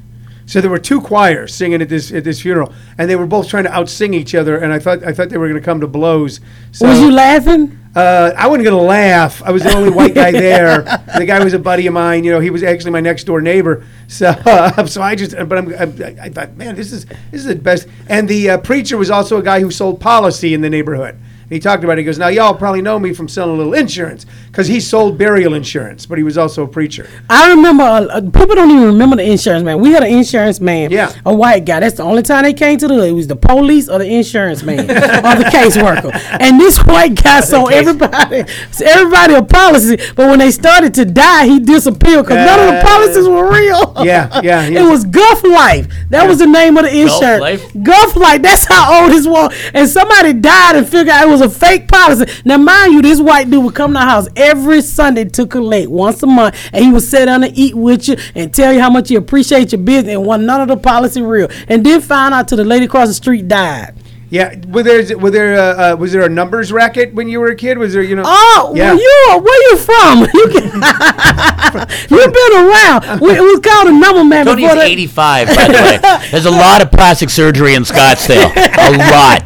[0.47, 3.49] So there were two choirs singing at this at this funeral, and they were both
[3.49, 4.59] trying to outsing each other.
[4.59, 6.41] And I thought I thought they were going to come to blows.
[6.73, 7.79] So, Was you laughing?
[7.97, 9.43] uh, I wasn't going to laugh.
[9.43, 10.83] I was the only white guy there.
[11.17, 12.25] the guy was a buddy of mine.
[12.25, 13.87] You know, he was actually my next door neighbor.
[14.09, 17.45] So, uh, so I just, but I'm, I, I thought, man, this is this is
[17.45, 17.89] the best.
[18.09, 21.19] And the uh, preacher was also a guy who sold policy in the neighborhood.
[21.45, 22.03] And he talked about it.
[22.03, 25.19] He goes, now y'all probably know me from selling a little insurance because he sold
[25.19, 27.09] burial insurance, but he was also a preacher.
[27.29, 29.79] I remember uh, uh, people don't even remember the insurance man.
[29.81, 31.13] We had an insurance man, Yeah.
[31.27, 31.81] a white guy.
[31.81, 33.09] That's the only time they came to the hood.
[33.11, 36.13] It was the police or the insurance man or the caseworker.
[36.41, 38.45] And this white guy sold everybody,
[38.85, 39.97] everybody a policy.
[40.17, 43.51] But when they started to die, he disappeared because none of the Uh, policies were
[43.53, 43.93] real.
[44.05, 45.89] yeah, yeah, he it was- was Gulf Life.
[46.11, 47.41] That was the name of the Gulf insurance.
[47.41, 47.73] Life?
[47.83, 48.43] Gulf Life.
[48.43, 49.53] That's how old this was.
[49.75, 52.31] And somebody died and figured out it was a fake policy.
[52.45, 55.91] Now, mind you, this white dude would come to our house every Sunday to collect
[55.91, 58.81] once a month, and he would sit down and eat with you and tell you
[58.81, 61.49] how much he appreciate your business and want none of the policy real.
[61.69, 63.95] And then find out till the lady across the street died.
[64.35, 67.51] Yeah, were there, were there, uh, uh, was there a numbers racket when you were
[67.51, 67.79] a kid?
[67.79, 68.25] Was there, you know?
[68.27, 68.91] Oh, yeah.
[68.93, 70.27] well, you are- where you from?
[70.35, 70.65] You can,
[72.11, 73.21] you've been around.
[73.21, 75.99] We, it was called a number man Tony's before 85, by the way.
[76.33, 78.51] There's a lot of plastic surgery in Scottsdale.
[78.51, 79.43] A lot.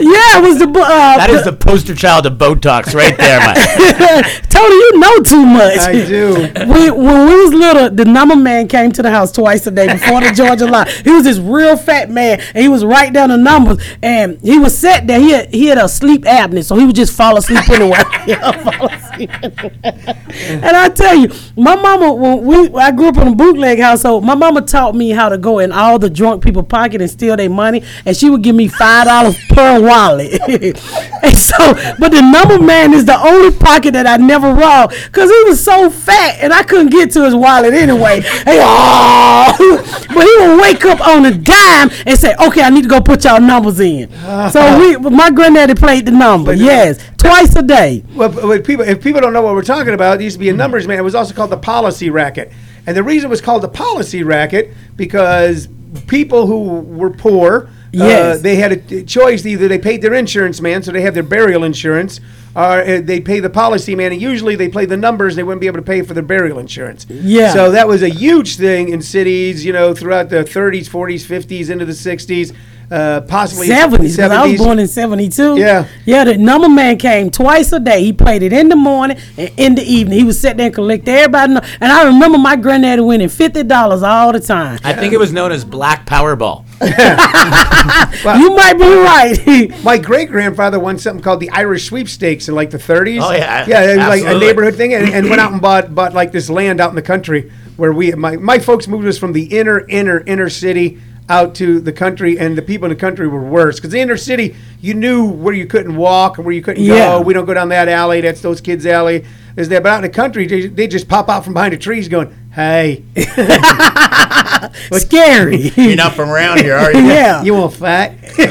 [0.00, 4.24] Yeah, it was the uh, That is the poster child of Botox right there, man.
[4.50, 4.74] Tony.
[4.74, 5.78] You know too much.
[5.78, 6.34] I do.
[6.72, 9.92] we, when we was little, the number man came to the house twice a day
[9.92, 10.86] before the Georgia line.
[11.04, 13.78] He was this real fat man, and he was write down the numbers.
[14.02, 14.09] And
[14.42, 15.20] he was sat there.
[15.20, 18.04] He had, he had a sleep apnea, so he would just fall asleep anywhere.
[18.64, 19.09] Fall asleep
[19.84, 24.24] and I tell you, my mama, when we I grew up in a bootleg household,
[24.24, 27.36] my mama taught me how to go in all the drunk people pocket and steal
[27.36, 30.40] their money, and she would give me five dollars per wallet.
[30.48, 35.30] and so, but the number man is the only pocket that I never robbed because
[35.30, 38.20] he was so fat and I couldn't get to his wallet anyway.
[38.20, 42.82] Hey, oh, but he would wake up on a dime and say, "Okay, I need
[42.82, 44.10] to go put y'all numbers in."
[44.50, 48.04] so we, my granddaddy played the number, yes, twice a day.
[48.14, 50.40] Well, but but people, if people don't know what we're talking about, it used to
[50.40, 50.98] be a numbers man.
[50.98, 52.52] It was also called the policy racket,
[52.86, 55.66] and the reason it was called the policy racket because
[56.06, 58.38] people who were poor, Yes.
[58.38, 61.24] uh, they had a choice: either they paid their insurance man, so they have their
[61.24, 62.20] burial insurance,
[62.54, 64.12] or uh, they pay the policy man.
[64.12, 66.60] And usually, they play the numbers; they wouldn't be able to pay for their burial
[66.60, 67.04] insurance.
[67.10, 67.52] Yeah.
[67.52, 71.68] So that was a huge thing in cities, you know, throughout the 30s, 40s, 50s,
[71.68, 72.54] into the 60s,
[72.90, 75.56] uh, possibly Seventies, because I was born in seventy two.
[75.56, 75.86] Yeah.
[76.04, 76.24] yeah.
[76.24, 78.02] The number man came twice a day.
[78.02, 80.18] He played it in the morning and in the evening.
[80.18, 81.54] He would sit there and collect everybody.
[81.54, 81.60] Know.
[81.80, 84.80] And I remember my granddaddy winning fifty dollars all the time.
[84.82, 86.64] I think it was known as Black Powerball.
[86.80, 89.82] you might be right.
[89.84, 93.20] My great grandfather won something called the Irish sweepstakes in like the 30s.
[93.22, 95.94] Oh, yeah, yeah, it was like a neighborhood thing, and, and went out and bought
[95.94, 99.18] bought like this land out in the country where we my my folks moved us
[99.18, 100.98] from the inner inner inner city
[101.30, 104.16] out to the country, and the people in the country were worse because the inner
[104.16, 107.12] city you knew where you couldn't walk and where you couldn't Yeah.
[107.18, 107.20] go.
[107.20, 108.20] We don't go down that alley.
[108.20, 109.24] That's those kids' alley.
[109.56, 109.80] Is there?
[109.80, 112.34] But out in the country, they, they just pop out from behind the trees, going,
[112.52, 113.04] "Hey,
[114.92, 115.56] Scary.
[115.76, 117.00] You're not from around here, are you?
[117.06, 117.42] yeah.
[117.42, 118.44] you want fat?" you,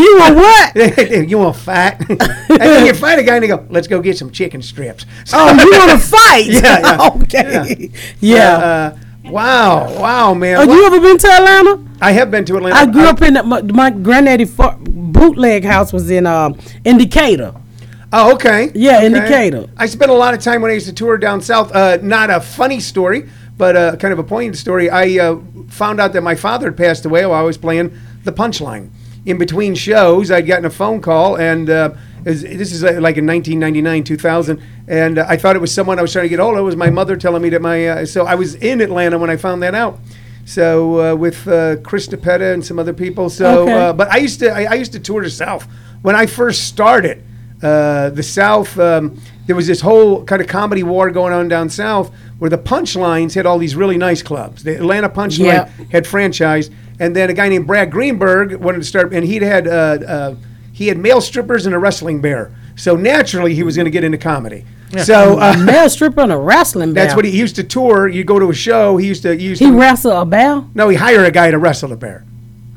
[0.00, 1.28] you were what?
[1.28, 2.00] you want fat?
[2.08, 2.18] and
[2.60, 5.06] then you fight a guy and they go, let's go get some chicken strips.
[5.24, 6.46] So, Oh, you want to fight?
[6.46, 7.08] Yeah, yeah.
[7.22, 7.90] okay.
[8.20, 8.56] Yeah.
[8.56, 10.56] uh, wow, wow, man.
[10.58, 11.84] Have you ever been to Atlanta?
[12.00, 12.76] I have been to Atlanta.
[12.76, 16.98] I grew up in the, my, my granddaddy fa- bootleg house was in um, in
[16.98, 17.54] Decatur.
[18.12, 18.70] Oh, okay.
[18.74, 19.24] Yeah, in okay.
[19.24, 19.70] Decatur.
[19.76, 21.74] I spent a lot of time when I used to tour down south.
[21.74, 24.88] Uh, not a funny story, but uh, kind of a poignant story.
[24.88, 28.32] I uh, found out that my father had passed away while I was playing the
[28.32, 28.90] punchline.
[29.26, 31.90] In between shows, I'd gotten a phone call, and uh,
[32.24, 35.98] was- this is uh, like in 1999, 2000, and uh, I thought it was someone
[35.98, 36.60] I was trying to get hold of.
[36.60, 37.86] It was my mother telling me that my.
[37.88, 39.98] Uh, so I was in Atlanta when I found that out.
[40.44, 43.30] So uh, with uh, Chris DiPetta and some other people.
[43.30, 43.72] So, Okay.
[43.72, 45.66] uh, but I used to I, I used to tour the South
[46.02, 47.22] when I first started.
[47.62, 51.70] Uh, the South, um, there was this whole kind of comedy war going on down
[51.70, 54.64] South where the Punchlines had all these really nice clubs.
[54.64, 55.68] The Atlanta Punchline Yeah.
[55.90, 59.66] had franchised, and then a guy named Brad Greenberg wanted to start, and he'd had
[59.66, 59.70] uh,
[60.06, 60.34] uh,
[60.72, 62.54] he had male strippers and a wrestling bear.
[62.76, 64.64] So naturally, he was going to get into comedy.
[65.04, 67.04] So uh, Male stripper and a wrestling bear.
[67.04, 68.06] that's what he, used to tour.
[68.06, 68.96] You go to a show.
[68.96, 70.62] He used to he used He to wrestled a bear.
[70.74, 72.24] no, he hired a guy to wrestle a bear.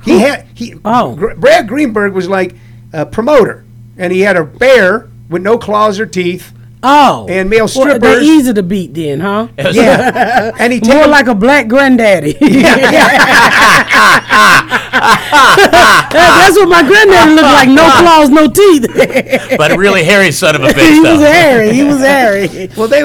[0.03, 0.75] He had he.
[0.85, 1.15] Oh.
[1.15, 2.55] Gr- Brad Greenberg was like
[2.93, 3.65] a promoter,
[3.97, 6.53] and he had a bear with no claws or teeth.
[6.83, 9.47] Oh, And male Well, they're easy to beat, then, huh?
[9.57, 12.37] Yeah, and he More like a black granddaddy.
[14.99, 17.69] That- That's what my granddaddy looked like.
[17.69, 19.57] No claws, no teeth.
[19.57, 20.93] but a really hairy son of a bitch.
[20.93, 21.25] he was though.
[21.25, 21.73] hairy.
[21.73, 22.69] He was hairy.
[22.77, 22.99] Well, they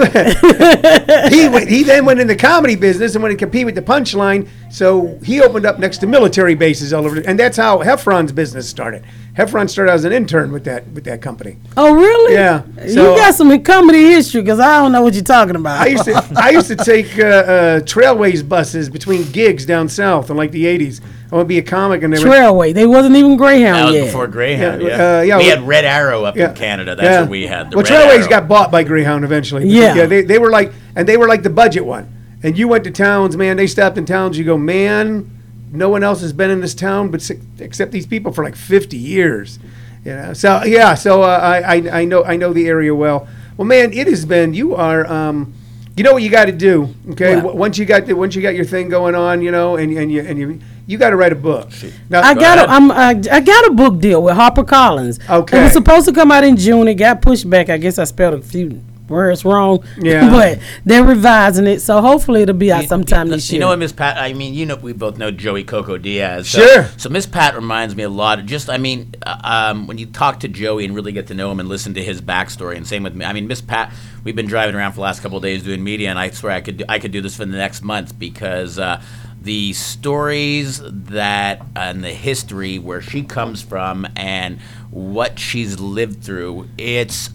[1.30, 3.82] he went, he then went in the comedy business and went to compete with the
[3.82, 4.48] Punchline.
[4.70, 8.68] So he opened up next to military bases all over, and that's how Heffron's business
[8.68, 9.04] started.
[9.36, 11.56] Heffron started as an intern with that with that company.
[11.76, 12.34] Oh, really?
[12.34, 15.80] Yeah, you got some comedy history because I don't know what you're talking about.
[15.80, 20.28] I used to I used to take uh, uh, trailways buses between gigs down south
[20.30, 21.00] in like the '80s.
[21.32, 22.74] I would be a comic, and they were Trailway.
[22.74, 24.04] They wasn't even Greyhound That was yet.
[24.06, 24.82] before Greyhound.
[24.82, 26.50] Yeah, Yeah, uh, yeah, we we- had Red Arrow up Yeah.
[26.50, 26.94] in Canada.
[26.94, 27.20] That's Yeah.
[27.22, 27.70] what we had.
[27.70, 28.28] The well, Red Trailways Arrow.
[28.28, 29.62] got bought by Greyhound eventually.
[29.62, 29.94] But Yeah.
[29.94, 30.06] yeah.
[30.06, 32.06] They, they were like, and they were like the budget one.
[32.42, 33.56] And you went to towns, man.
[33.56, 34.36] They stopped in towns.
[34.36, 35.30] You go, man.
[35.72, 38.54] No one else has been in this town, but si- except these people for like
[38.56, 39.58] 50 years.
[40.04, 40.32] You know.
[40.34, 40.92] So yeah.
[40.94, 43.26] So uh, I, I I know I know the area well.
[43.56, 44.52] Well, man, it has been.
[44.52, 45.06] You are.
[45.10, 45.54] Um,
[45.96, 47.38] you know what you got to do, okay?
[47.40, 47.54] What?
[47.56, 50.10] Once you got the, once you got your thing going on, you know, and and
[50.10, 51.70] you and you you got to write a book.
[52.08, 52.68] Now, I got ahead.
[52.68, 55.28] a, I'm, I, I got a book deal with HarperCollins.
[55.28, 55.60] Okay.
[55.60, 56.88] It was supposed to come out in June.
[56.88, 57.68] It got pushed back.
[57.68, 59.84] I guess I spelled a few words wrong.
[59.98, 60.28] Yeah.
[60.30, 63.68] but they're revising it, so hopefully it'll be out You- sometime you, this you know
[63.68, 64.16] what, Miss Pat?
[64.16, 66.48] I mean, you know, we both know Joey Coco Diaz.
[66.48, 66.88] So, Sure.
[66.96, 68.68] So Miss Pat reminds me a lot of just.
[68.70, 71.60] I mean, uh, um, when you talk to Joey and really get to know him
[71.60, 73.24] and listen to his backstory, and same with me.
[73.24, 73.92] I mean, Miss Pat.
[74.24, 76.52] We've been driving around for the last couple of days doing media, and I swear
[76.52, 78.78] I could do, I could do this for the next month because.
[78.78, 79.02] Uh,
[79.42, 86.68] the stories that and the history where she comes from and what she's lived through
[86.78, 87.30] it's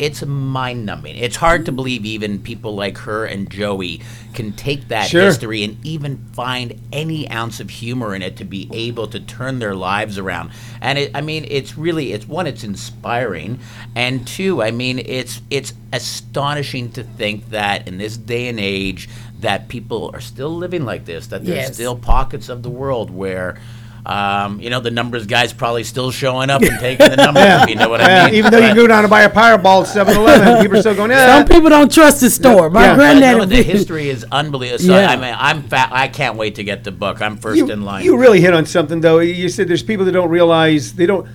[0.00, 1.16] it's mind numbing.
[1.16, 4.00] It's hard to believe even people like her and Joey
[4.34, 5.22] can take that Sure.
[5.22, 9.58] history and even find any ounce of humor in it to be able to turn
[9.58, 10.50] their lives around.
[10.80, 13.58] And it, I mean, it's really it's one, it's inspiring,
[13.94, 19.08] and two, I mean, it's it's astonishing to think that in this day and age
[19.40, 21.26] that people are still living like this.
[21.28, 21.74] That there's Yes.
[21.74, 23.58] still pockets of the world where.
[24.06, 27.42] Um, you know the numbers guys probably still showing up and taking the numbers.
[27.44, 28.34] if you know what Yeah, I mean?
[28.36, 30.94] even though you But- go down to buy a Powerball at 7-Eleven, people are still
[30.94, 31.36] going, yeah.
[31.38, 32.70] Some people don't trust the store.
[32.70, 32.96] My Yeah.
[32.96, 34.84] But no, the history is unbelievable.
[34.84, 35.10] So, Yeah.
[35.10, 35.90] I mean, I'm fat.
[35.92, 37.20] I can't wait to get the book.
[37.20, 38.04] I'm first you, in line.
[38.04, 39.18] you really hit on something though.
[39.18, 41.26] You said there's people that don't realize they don't.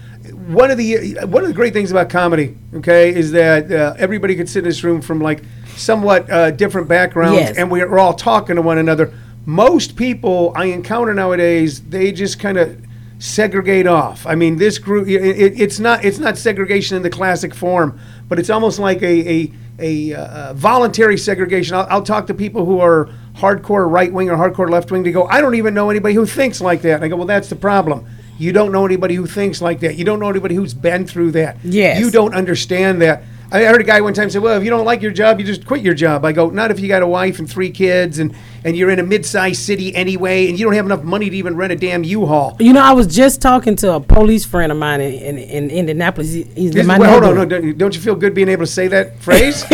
[0.48, 4.36] One of the one of the great things about comedy, okay, is that uh, everybody
[4.36, 5.44] could sit in this room from like
[5.76, 7.58] somewhat uh, different backgrounds, Yes.
[7.58, 9.14] and we're all talking to one another.
[9.46, 12.84] Most people I encounter nowadays, they just kind of
[13.20, 14.26] segregate off.
[14.26, 18.00] I mean, this group, it, it, it's not it's not segregation in the classic form,
[18.28, 21.76] but it's almost like a a, a uh, voluntary segregation.
[21.76, 25.12] I'll, I'll talk to people who are hardcore right wing or hardcore left wing to
[25.12, 25.26] go.
[25.26, 26.96] I don't even know anybody who thinks like that.
[26.96, 28.08] And I go, well, that's the problem.
[28.38, 29.96] You don't know anybody who thinks like that.
[29.96, 31.58] You don't know anybody who's been through that.
[31.64, 32.00] Yes.
[32.00, 33.24] You don't understand that.
[33.52, 35.46] I heard a guy one time say, "Well, if you don't like your job, you
[35.46, 38.18] just quit your job." I go, "Not if you got a wife and three kids,
[38.20, 38.36] and
[38.66, 41.56] and you're in a mid-sized city anyway, and you don't have enough money to even
[41.56, 44.78] rent a damn U-Haul." You know, I was just talking to a police friend of
[44.78, 46.34] mine in, in, in Indianapolis.
[46.34, 47.50] He- He's This in is- my well, hold on, neighborhood.
[47.52, 49.64] no, don't, don't you feel good being able to say that phrase?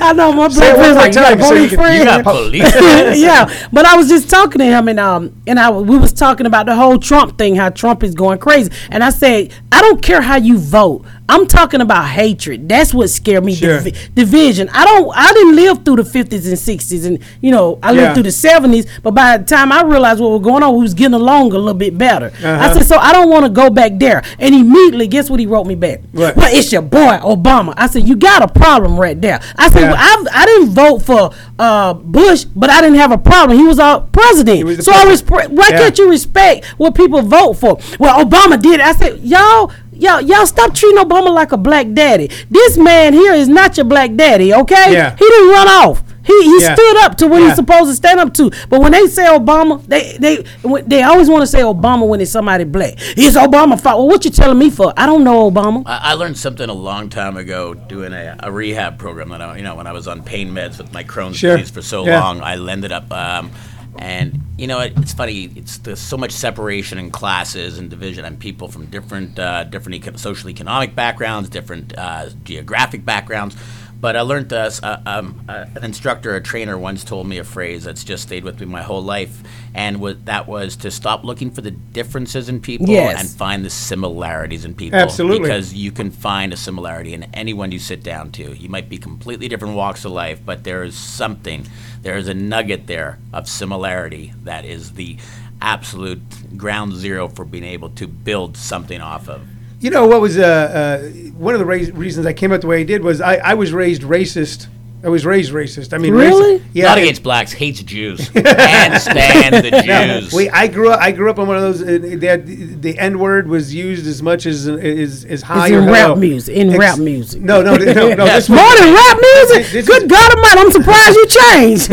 [0.00, 1.58] I know my Say it black one friend's more like, you got a so you
[1.58, 1.98] police can- friend?
[1.98, 2.74] you got police.
[3.20, 6.46] yeah, but I was just talking to him, and um, and I we was talking
[6.46, 10.00] about the whole Trump thing, how Trump is going crazy, and I said, I don't
[10.02, 11.04] care how you vote.
[11.30, 12.68] I'm talking about hatred.
[12.68, 13.54] That's what scared me.
[13.54, 13.80] Sure.
[13.80, 14.68] divi- division.
[14.72, 15.10] I don't.
[15.14, 18.14] I didn't live through the 50s and 60s, and you know, I lived Yeah.
[18.14, 18.86] through the 70s.
[19.02, 21.58] But by the time I realized what was going on, we was getting along a
[21.58, 22.32] little bit better.
[22.42, 22.74] I Uh-huh.
[22.74, 24.22] said, so I don't want to go back there.
[24.38, 26.00] And immediately, guess what he wrote me back?
[26.12, 26.34] What?
[26.36, 27.74] Well, it's your boy Obama.
[27.76, 29.40] I said, you got a problem right there.
[29.56, 29.92] I said, Yeah.
[29.92, 33.58] well, I've, I didn't vote for uh, Bush, but I didn't have a problem.
[33.58, 34.64] He was our president.
[34.64, 35.30] was so I president.
[35.30, 35.50] respect.
[35.52, 35.78] Why Yeah.
[35.78, 37.78] can't you respect what people vote for?
[37.98, 38.80] Well, Obama did.
[38.80, 38.86] it.
[38.86, 39.70] I said, y'all.
[39.98, 42.28] Y'all, y'all stop treating Obama like a black daddy.
[42.50, 44.92] This man here is not your black daddy, okay?
[44.92, 45.16] Yeah.
[45.16, 46.02] He didn't run off.
[46.24, 46.74] He, he Yeah.
[46.74, 47.46] stood up to what Yeah.
[47.48, 48.50] he's supposed to stand up to.
[48.68, 50.44] But when they say Obama, they they
[50.86, 52.94] they always want to say Obama when it's somebody black.
[53.16, 53.98] It's Obama fault.
[54.00, 54.92] Well, what you telling me for?
[54.94, 55.82] I don't know Obama.
[55.86, 59.56] I, I learned something a long time ago doing a, a rehab program that I,
[59.56, 61.56] you know when I was on pain meds with my Crohn's Sure.
[61.56, 62.20] disease for so Yeah.
[62.20, 62.42] long.
[62.42, 63.50] I ended up, um,
[63.98, 65.44] and you know it, it's funny.
[65.56, 69.96] It's there's so much separation in classes and division and people from different uh, different
[69.96, 73.56] eco- social economic backgrounds, different uh, geographic backgrounds.
[74.00, 74.80] But I learned this.
[74.80, 78.44] Uh, um, uh, an instructor, a trainer, once told me a phrase that's just stayed
[78.44, 79.42] with me my whole life,
[79.74, 83.20] and wa- that was to stop looking for the differences in people Yes.
[83.20, 85.00] and find the similarities in people.
[85.00, 85.40] Absolutely.
[85.48, 88.56] Because you can find a similarity in anyone you sit down to.
[88.56, 91.66] You might be completely different walks of life, but there is something,
[92.02, 95.16] there is a nugget there of similarity that is the
[95.60, 99.40] absolute ground zero for being able to build something off of.
[99.80, 102.66] You know what was uh, uh, one of the rais- reasons I came out the
[102.66, 104.66] way I did was I, I was raised racist
[105.04, 105.94] I was raised racist.
[105.94, 106.58] I mean, Really?
[106.58, 106.64] racist.
[106.72, 106.86] Yeah.
[106.86, 108.28] Not and- against blacks, hates Jews.
[108.34, 109.70] Can't stand the
[110.20, 110.32] Jews.
[110.32, 111.00] We, I grew up.
[111.00, 111.82] I grew up on one of those.
[111.82, 115.78] Uh, that the N word was used as much as as, as high It's or
[115.82, 116.16] in rap low.
[116.16, 116.56] music.
[116.56, 117.40] In Ex- rap music.
[117.40, 117.94] No, no, no, no.
[118.26, 119.56] this More than rap music.
[119.66, 120.60] This- this Good is- God Almighty!
[120.62, 121.88] I'm surprised you changed.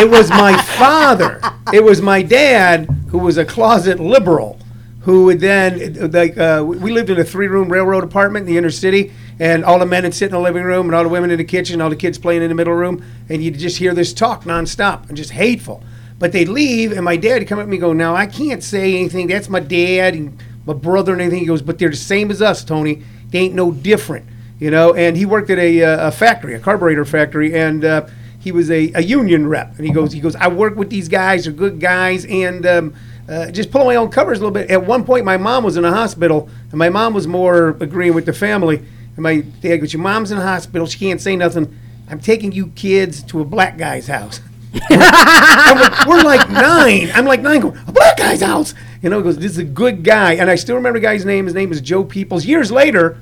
[0.00, 1.42] it was my father.
[1.74, 4.58] It was my dad who was a closet liberal,
[5.02, 8.70] who would then like uh, we lived in a three-room railroad apartment in the inner
[8.70, 11.30] city, and all the men would sit in the living room, and all the women
[11.30, 13.94] in the kitchen, all the kids playing in the middle room, and you'd just hear
[13.94, 15.82] this talk nonstop and just hateful.
[16.18, 18.62] But they'd leave, and my dad would come to me and go, "Now I can't
[18.62, 19.26] say anything.
[19.26, 22.40] That's my dad and my brother and anything." He goes, "But they're the same as
[22.40, 23.02] us, Tony.
[23.30, 24.26] They ain't no different."
[24.60, 28.06] You know, and he worked at a, uh, a factory, a carburetor factory, and uh,
[28.38, 29.76] he was a, a union rep.
[29.76, 32.94] And he goes, he goes, I work with these guys, they're good guys, and um,
[33.32, 34.70] uh, just pull my own covers a little bit.
[34.70, 38.14] At one point, my mom was in a hospital, and my mom was more agreeing
[38.14, 38.76] with the family.
[38.78, 41.78] And my dad goes, Your mom's in a hospital, she can't say nothing.
[42.10, 44.40] I'm taking you kids to a black guy's house.
[44.90, 47.10] Like, we're like nine.
[47.14, 48.74] I'm like nine going, a black guy's house.
[49.00, 50.34] You know, he goes, this is a good guy.
[50.34, 51.46] And I still remember the guy's name.
[51.46, 52.44] His name is Joe Peoples.
[52.44, 53.18] Years later,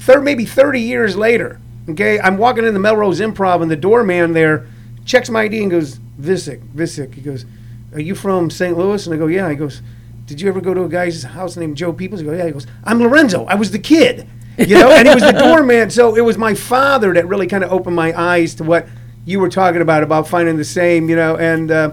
[0.00, 4.32] thir- maybe 30 years later, okay, I'm walking in the Melrose Improv and the doorman
[4.32, 4.66] there
[5.04, 7.14] checks my ID and goes, Visick, Visick.
[7.14, 7.46] He goes,
[7.92, 8.76] are you from St.
[8.76, 9.06] Louis?
[9.06, 9.48] And I go, yeah.
[9.50, 9.82] He goes,
[10.26, 12.20] did you ever go to a guy's house named Joe Peoples?
[12.20, 12.46] I go, yeah.
[12.46, 13.44] He goes, I'm Lorenzo.
[13.46, 14.28] I was the kid.
[14.58, 15.90] You know, and he was the doorman.
[15.90, 18.88] So it was my father that really kind of opened my eyes to what
[19.24, 21.90] you were talking about, about finding the same, you know, and, uh,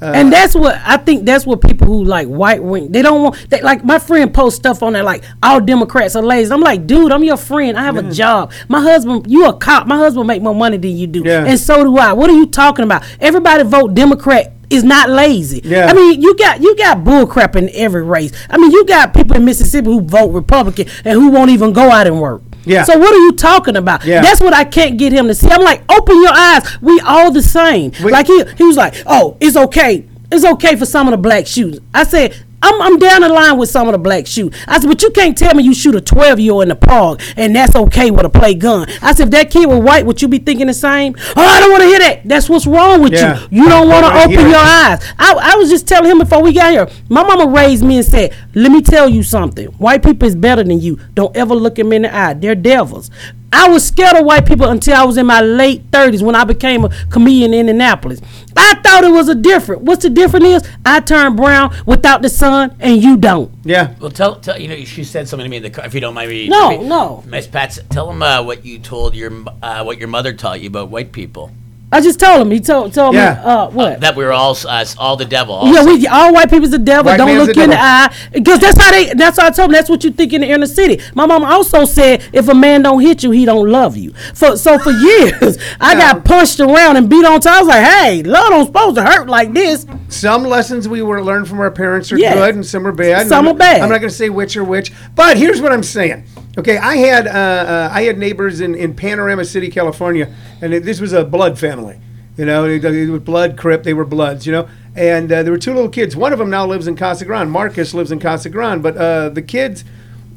[0.00, 1.24] and that's what I think.
[1.24, 2.90] That's what people who like white wing.
[2.90, 3.48] They don't want.
[3.50, 6.52] They, like my friend post stuff on there like all Democrats are lazy.
[6.52, 7.78] I'm like, dude, I'm your friend.
[7.78, 8.50] I have a job.
[8.68, 9.86] My husband, you a cop.
[9.86, 11.44] My husband make more money than you do, Yeah.
[11.46, 12.12] and so do I.
[12.14, 13.04] What are you talking about?
[13.20, 15.60] Everybody vote Democrat is not lazy.
[15.64, 15.86] Yeah.
[15.86, 18.32] I mean, you got you got bull crap in every race.
[18.50, 21.90] I mean, you got people in Mississippi who vote Republican and who won't even go
[21.90, 22.42] out and work.
[22.64, 22.84] Yeah.
[22.84, 24.04] So what are you talking about?
[24.04, 24.22] Yeah.
[24.22, 25.48] That's what I can't get him to see.
[25.50, 26.80] I'm like, open your eyes.
[26.80, 27.92] We all the same.
[28.04, 30.06] We- like he he was like, oh, it's okay.
[30.30, 31.80] It's okay for some of the black shoes.
[31.92, 34.54] I said, I'm, I'm down the line with some of the black shoot.
[34.68, 36.76] I said, but you can't tell me you shoot a 12 year old in the
[36.76, 38.88] park and that's okay with a play gun.
[39.02, 41.14] I said, if that kid was white, would you be thinking the same?
[41.18, 42.20] Oh, I don't want to hear that.
[42.24, 43.40] That's what's wrong with Yeah.
[43.50, 43.62] you.
[43.62, 45.04] You don't want to open your eyes.
[45.18, 46.88] I, I was just telling him before we got here.
[47.08, 49.66] My mama raised me and said, let me tell you something.
[49.72, 50.96] White people is better than you.
[51.14, 52.34] Don't ever look them in the eye.
[52.34, 53.10] They're devils.
[53.54, 56.44] I was scared of white people until I was in my late 30s when I
[56.44, 58.20] became a comedian in Indianapolis.
[58.56, 59.82] I thought it was a different.
[59.82, 63.52] What's the difference is I turned brown without the sun and you don't.
[63.64, 63.94] yeah.
[64.00, 65.84] Well, tell, tell you know she said something to me in the car.
[65.84, 67.22] If you don't mind me, No, if you- no.
[67.26, 69.30] Miss Pat, tell them uh, what you told your
[69.62, 71.50] uh, what your mother taught you about white people.
[71.92, 72.50] I just told him.
[72.50, 73.34] He told told Yeah.
[73.34, 74.00] me uh, what?
[74.00, 75.54] That we were all uh, all the devil.
[75.54, 77.10] All Yeah, we all white people's the devil.
[77.12, 77.86] White Don't man's look the in the devil.
[77.86, 79.12] eye because that's how they.
[79.12, 79.72] That's how I told them.
[79.72, 81.00] That's what you think in the inner city.
[81.14, 84.12] My mom also said, if a man don't hit you, he don't love you.
[84.34, 87.52] For so for years, I got punched around and beat on top.
[87.56, 89.86] I was like, hey, love don't supposed to hurt like this.
[90.12, 92.34] Some lessons we were learned from our parents are Yeah.
[92.34, 93.26] good, and some are bad.
[93.28, 93.80] Some I'm are bad.
[93.80, 96.24] I'm not going to say which are which, but here's what I'm saying.
[96.58, 100.84] Okay, I had uh, uh, I had neighbors in, in Panorama City, California, and it,
[100.84, 101.98] this was a blood family.
[102.36, 103.84] You know, it, it was blood crypt.
[103.84, 104.46] They were bloods.
[104.46, 106.14] You know, and uh, there were two little kids.
[106.14, 107.50] One of them now lives in Casa Grande.
[107.50, 109.84] Marcus lives in Casa Grande, but uh, the kids.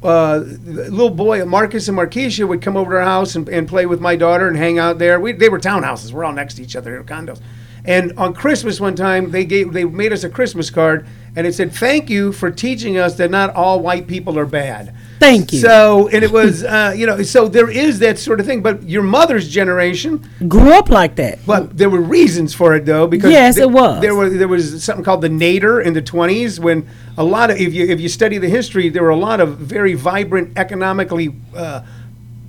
[0.04, 3.88] Uh, little boy Marcus and Marquisha would come over to our house and, and play
[3.88, 5.20] with my daughter and hang out there.
[5.20, 6.12] We, they were townhouses.
[6.12, 6.92] We're all next to each other.
[6.92, 7.40] They were condos.
[7.88, 11.06] And on Christmas one time, they gave they made us a Christmas card,
[11.36, 14.94] and it said, "Thank you for teaching us that not all white people are bad."
[15.20, 15.60] Thank you.
[15.60, 18.62] So, and it was, uh, you know, so there is that sort of thing.
[18.62, 21.40] But your mother's generation, Grew up like that.
[21.46, 24.02] but there were reasons for it though, because Yes, th- it was.
[24.02, 27.58] There were there was something called the nadir in the twenties when a lot of
[27.58, 31.34] if you if you study the history, there were a lot of very vibrant, economically
[31.56, 31.82] uh,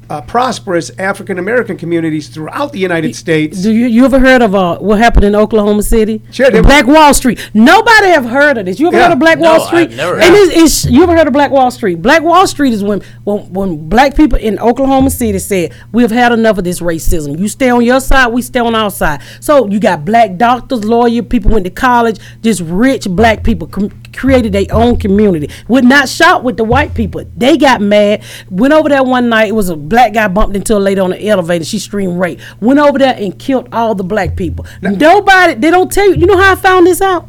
[0.08, 3.62] uh, prosperous African American communities throughout the United States.
[3.62, 6.22] Do you you ever heard of uh, what happened in Oklahoma City?
[6.30, 7.50] Sure, they- Black Wall Street.
[7.54, 8.78] Nobody have heard of this.
[8.78, 9.02] You ever Yeah.
[9.04, 9.90] heard of Black No, Wall I've Street?
[9.96, 10.48] never And heard.
[10.52, 12.00] it's, it's you ever heard of Black Wall Street?
[12.02, 16.32] Black Wall Street is when when when black people in Oklahoma City said we've had
[16.32, 17.38] enough of this racism.
[17.38, 19.20] You stay on your side, we stay on our side.
[19.40, 23.90] So you got black doctors, lawyer, people went to college, just rich black people com-
[24.14, 25.50] created their own community.
[25.68, 27.24] Would not shop with the white people.
[27.36, 28.22] They got mad.
[28.50, 29.48] Went over there one night.
[29.48, 31.64] It was a black guy bumped into a lady on the elevator.
[31.64, 32.38] She screamed rape.
[32.60, 34.66] Went over there and killed all the black people.
[34.82, 35.54] Nobody.
[35.54, 36.16] They don't tell you.
[36.16, 37.26] You know how I found this out?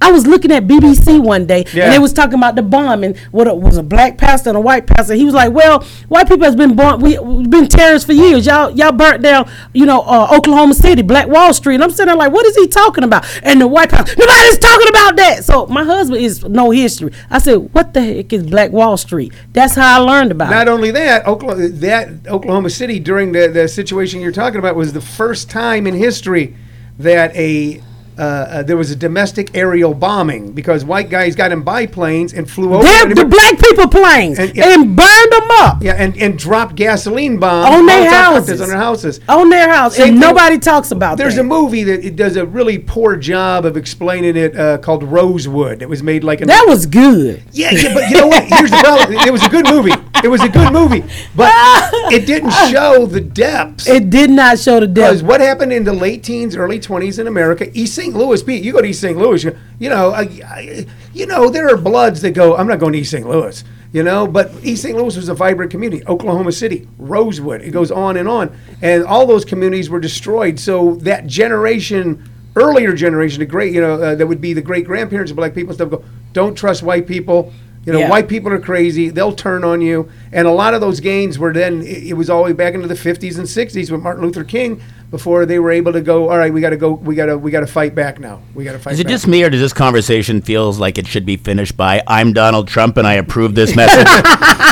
[0.00, 1.84] I was looking at BBC one day, Yeah.
[1.84, 3.14] and they was talking about the bombing.
[3.30, 5.14] What it was a black pastor and a white pastor.
[5.14, 7.00] He was like, "Well, white people has been born.
[7.00, 8.46] We we've been terrorists for years.
[8.46, 12.06] Y'all y'all burnt down, you know, uh, Oklahoma City, Black Wall Street." And I'm sitting
[12.06, 15.44] there like, "What is he talking about?" And the white pastor, nobody's talking about that.
[15.44, 17.12] So my husband is no history.
[17.30, 20.68] I said, "What the heck is Black Wall Street?" That's how I learned about Not
[20.68, 20.70] it.
[20.70, 25.00] only that, Oklahoma, that Oklahoma City during the, the situation you're talking about was the
[25.00, 26.54] first time in history
[26.98, 27.80] that a
[28.18, 32.48] uh, uh, there was a domestic aerial bombing because white guys got in biplanes and
[32.50, 36.38] flew over They're the black people planes And- and, burned them up yeah, and, and
[36.38, 38.60] dropped gasoline bombs on their houses.
[38.60, 39.20] on their houses.
[39.28, 41.40] On their house, Same and thing- nobody talks about There's that.
[41.40, 45.82] a movie that it does a really poor job of explaining it uh, called Rosewood.
[45.82, 47.42] It was made like in that was good.
[47.52, 48.44] Yeah, yeah, but you know what?
[48.44, 49.18] Here's the problem.
[49.26, 49.92] It was a good movie.
[50.22, 51.02] It was a good movie,
[51.36, 51.52] but
[52.12, 53.86] it didn't show the depths.
[53.88, 57.26] It did not show the Because what happened in the late teens, early 20s in
[57.26, 58.14] America, East St.
[58.16, 59.16] Louis, Pete, you go to East St.
[59.16, 62.78] Louis, you, you know, I, I, you know, there are bloods that go, I'm not
[62.78, 63.26] going to East St.
[63.26, 64.94] Louis, you know, but East St.
[64.96, 66.04] Louis was a vibrant community.
[66.06, 68.54] Oklahoma City, Rosewood, it goes on and on.
[68.82, 70.58] And all those communities were destroyed.
[70.60, 74.84] So that generation, earlier generation, the great, you know, uh, that would be the great
[74.84, 77.52] grandparents of black people and stuff, go, don't trust white people.
[77.86, 78.08] You know, Yeah.
[78.10, 79.10] white people are crazy.
[79.10, 80.08] They'll turn on you.
[80.32, 82.74] And a lot of those gains were then, it, it was all the way back
[82.74, 84.80] into the 50s and 60s with Martin Luther King
[85.14, 87.38] before they were able to go, all right, we got to go, we got to,
[87.38, 88.40] we got to fight back now.
[88.52, 89.12] We got to fight Is it back.
[89.12, 92.66] just me, or does this conversation feels like it should be finished by "I'm Donald
[92.66, 94.08] Trump and I approve this message"?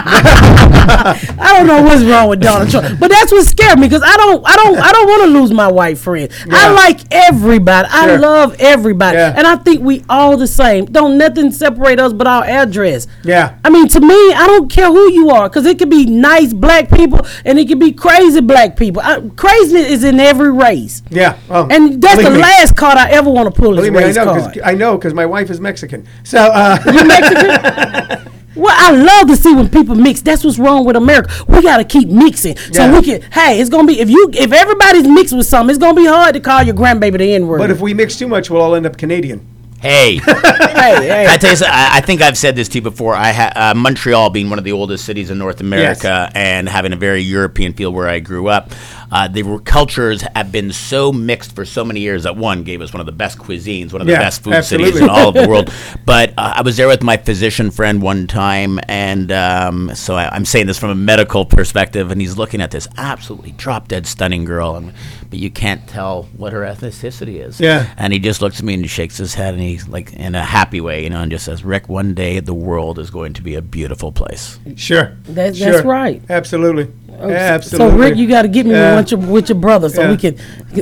[0.24, 4.16] I don't know what's wrong with Donald Trump, but that's what scared me because I
[4.16, 6.28] don't, I don't, I don't want to lose my white friend.
[6.50, 7.88] I like everybody.
[7.90, 8.18] I Sure.
[8.18, 9.32] love everybody, Yeah.
[9.36, 10.86] and I think we all the same.
[10.86, 13.06] Don't nothing separate us but our address.
[13.22, 13.58] Yeah.
[13.64, 16.52] I mean, to me, I don't care who you are because it could be nice
[16.52, 19.02] black people and it could be crazy black people.
[19.04, 21.02] I, craziness is in every race.
[21.10, 21.38] Yeah.
[21.50, 22.38] Oh, And that's the me.
[22.38, 24.54] last card I ever want to pull is Believe me, I race know, card.
[24.54, 26.06] cause, I know, because my wife is Mexican.
[26.24, 28.28] So, uh, you Mexican.
[28.54, 30.20] Well, I love to see when people mix.
[30.20, 31.32] That's what's wrong with America.
[31.48, 32.92] We got to keep mixing, so Yeah.
[32.92, 33.22] we can.
[33.32, 36.34] Hey, it's gonna be if you if everybody's mixed with something, it's gonna be hard
[36.34, 37.58] to call your grandbaby the N word.
[37.60, 39.40] but if we mix too much, we'll all end up Canadian.
[39.80, 42.82] hey, hey, hey, I tell you, something, I, I think I've said this to you
[42.82, 43.14] before.
[43.16, 46.92] I ha- uh, Montreal being one of the oldest cities in North America and having
[46.92, 48.70] a very European feel where I grew up.
[49.12, 52.92] Uh, the cultures have been so mixed for so many years that one gave us
[52.92, 54.92] one of the best cuisines, one of the Yeah, best food absolutely.
[54.92, 55.70] cities in all of the world.
[56.06, 60.34] But uh, I was there with my physician friend one time, and um, so I,
[60.34, 64.06] I'm saying this from a medical perspective, and he's looking at this absolutely drop dead
[64.06, 64.92] stunning girl, and,
[65.32, 67.58] but you can't tell what her ethnicity is.
[67.58, 67.90] Yeah.
[67.96, 70.34] And he just looks at me and he shakes his head, and he's like in
[70.34, 73.32] a happy way, you know, and just says, "Rick, one day the world is going
[73.32, 75.16] to be a beautiful place." Sure.
[75.24, 75.72] That's- sure.
[75.72, 76.20] that's right.
[76.28, 76.88] Absolutely.
[77.12, 77.98] So Absolutely.
[78.00, 78.96] Rick, you got to get me Yeah.
[78.96, 80.10] with your with your brother so Yeah.
[80.10, 80.36] we can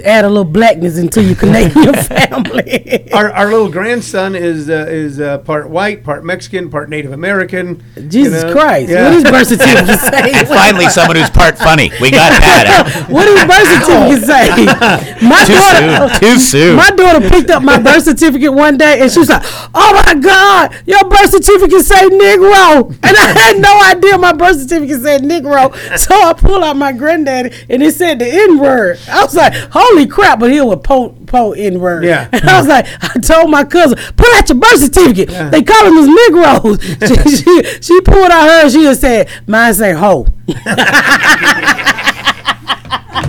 [0.04, 3.10] add a little blackness into your Canadian family.
[3.12, 7.82] our, our little grandson is uh, is uh, part white, part Mexican, part Native American.
[7.96, 8.52] you Jesus know?
[8.52, 9.04] Christ, Yeah.
[9.10, 10.32] what does birth certificate say?
[10.32, 11.90] And finally, someone who's part funny.
[12.00, 13.06] We got that.
[13.10, 14.39] What does birth certificate say?
[15.22, 16.20] My Too daughter, soon.
[16.20, 16.76] Too soon.
[16.76, 19.42] My daughter picked up my birth certificate one day and she was like,
[19.74, 24.60] "Oh my God, your birth certificate say Negro," and I had no idea my birth
[24.60, 25.74] certificate said Negro.
[25.98, 28.98] So I pulled out my granddaddy and it said the N word.
[29.08, 32.04] I was like, "Holy crap!" But he was po po N word.
[32.04, 32.28] Yeah.
[32.32, 35.30] And I was like, I told my cousin, "Pull out your birth certificate.
[35.30, 35.50] Yeah.
[35.50, 38.60] They call them as Negroes." she, she she pulled out hers.
[38.62, 40.26] And she just said, "Mine say ho."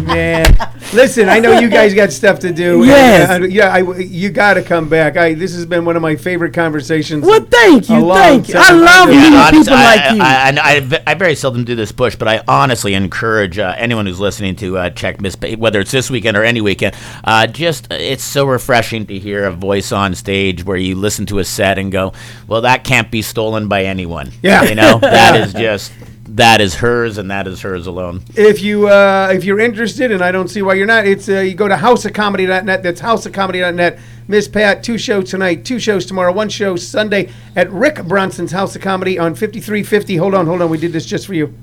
[0.01, 0.45] Man,
[0.93, 2.77] listen, I know you guys got stuff to do.
[2.81, 3.29] and, Yes.
[3.29, 5.15] uh, yeah, I, you got to come back.
[5.15, 7.23] I, this has been one of my favorite conversations.
[7.25, 8.55] Well, thank A you, long thank you.
[8.57, 8.81] I time.
[8.81, 10.21] love Yeah, meeting honest- people I, like you.
[10.21, 13.75] I, I, I, ve- I very seldom do this push, but I honestly encourage uh,
[13.77, 16.95] anyone who's listening to uh, check Miss, Pa- whether it's this weekend or any weekend.
[17.23, 21.39] Uh, just it's so refreshing to hear a voice on stage where you listen to
[21.39, 22.13] a set and go,
[22.47, 24.63] "Well, that can't be stolen by anyone." Yeah.
[24.63, 25.91] you know that is just
[26.35, 28.23] that is hers and that is hers alone.
[28.35, 31.39] If you uh, if you're interested, and I don't see why you're not, it's uh,
[31.39, 32.83] you go to houseofcomedy.net.
[32.83, 33.99] That's houseofcomedy.net.
[34.27, 38.75] Miss Pat, two shows tonight, two shows tomorrow, one show Sunday at Rick Bronson's House
[38.75, 40.15] of Comedy on 5350.
[40.17, 40.69] Hold on, hold on.
[40.69, 41.53] We did this just for you.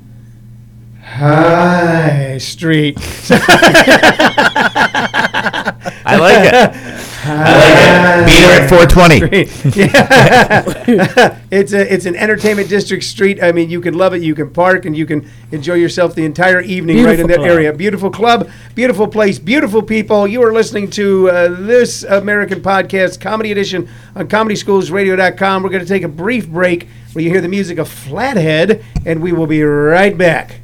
[1.02, 2.98] High Street.
[6.04, 6.84] I like it.
[7.28, 8.26] I like it.
[8.26, 9.78] Beat her at 420.
[9.80, 11.38] yeah.
[11.50, 13.42] it's a it's an entertainment district street.
[13.42, 14.22] I mean, you can love it.
[14.22, 17.48] You can park and you can enjoy yourself the entire evening right in that club.
[17.48, 17.72] area.
[17.72, 20.26] Beautiful club, beautiful place, beautiful people.
[20.26, 25.62] You are listening to uh, this American podcast, Comedy Edition, on ComedySchoolsRadio.com.
[25.62, 29.22] We're going to take a brief break where you hear the music of Flathead, and
[29.22, 30.60] we will be right back.